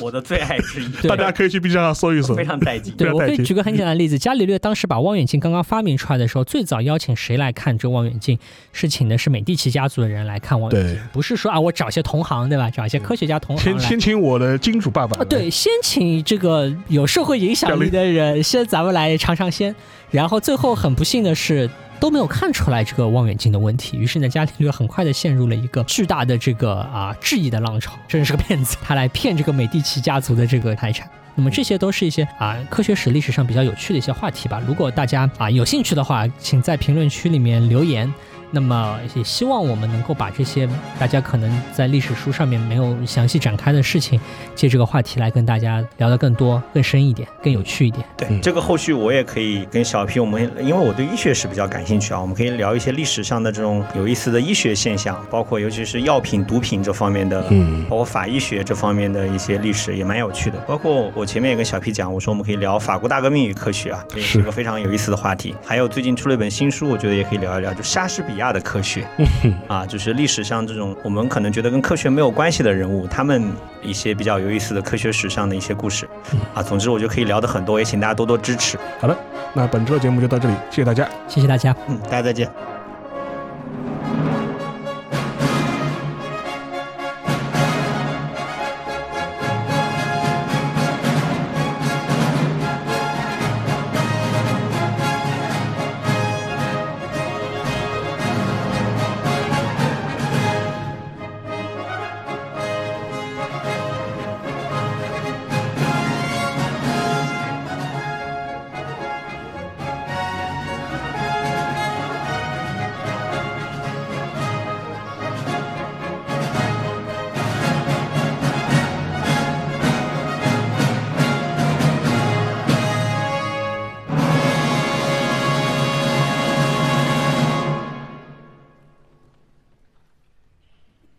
[0.01, 2.95] 我的最爱之一，大家可以去 B 站上搜一搜，非常带劲。
[2.97, 4.87] 对，我可以举个很简单的例子，伽利略当时。
[4.87, 8.39] 把望远镜刚刚发明出来的时候，最早邀请谁来看这望远镜？
[8.71, 12.69] 是请的是美第奇家族的人来看望远镜，不是说啊，我找些同行对吧？
[12.69, 19.75] 找一些科学家同行先先请我的金主爸爸啊，对，先请这个有社会影响力的人，先咱们来尝尝鲜。
[20.09, 21.69] 然后最后很不幸的是
[21.99, 31.09] 都没有看出来这个望远镜的问题，于是呢，伽利略很快的陷入了一个巨大的这个啊质疑的浪潮，真是个骗子，他来骗这个美第奇家族的这个财产。
[31.37, 34.59] 那么这些都是一些啊科学史历史上比较有趣的一些话题吧。
[34.67, 38.11] 如果大家啊有兴趣的话，请在评论区里面留言。
[38.51, 40.67] 那么也希望我们能够把这些
[40.97, 44.19] 大家可能在历史书上面没有详细展开的事情，
[44.55, 48.05] 借这个话题来跟大家聊得更多、更深一点、更有趣一点。
[48.15, 60.57] 对，这个后续我也可以跟小皮，我们因为我对医学史比较感兴趣啊，我们可以聊一些历史上的这种有意思的医学现象，包括尤其是药品、毒品这方面的，嗯，包括法医学这方面的一些历史也蛮有趣的。
[60.67, 65.53] 包括我前面也跟小皮讲，我说我们可以聊法国大革命与科学啊，这也是一个非常有意思的话题。
[65.65, 69.07] 还有最近出了一本新书，我觉得也可以聊一聊，就莎士比亚的科学，
[69.67, 76.07] 啊，就是历史上这种我们可能觉得跟科学没有关系的人物，他们一些比较有意思的科学史上的一些故事，
[76.53, 78.77] 啊，总之我就可以聊的很多，也请大家多多支持。
[78.99, 79.17] 好了，
[79.53, 82.76] 那本周的节目就到这里，谢谢大家，谢谢大家，嗯，大家再见。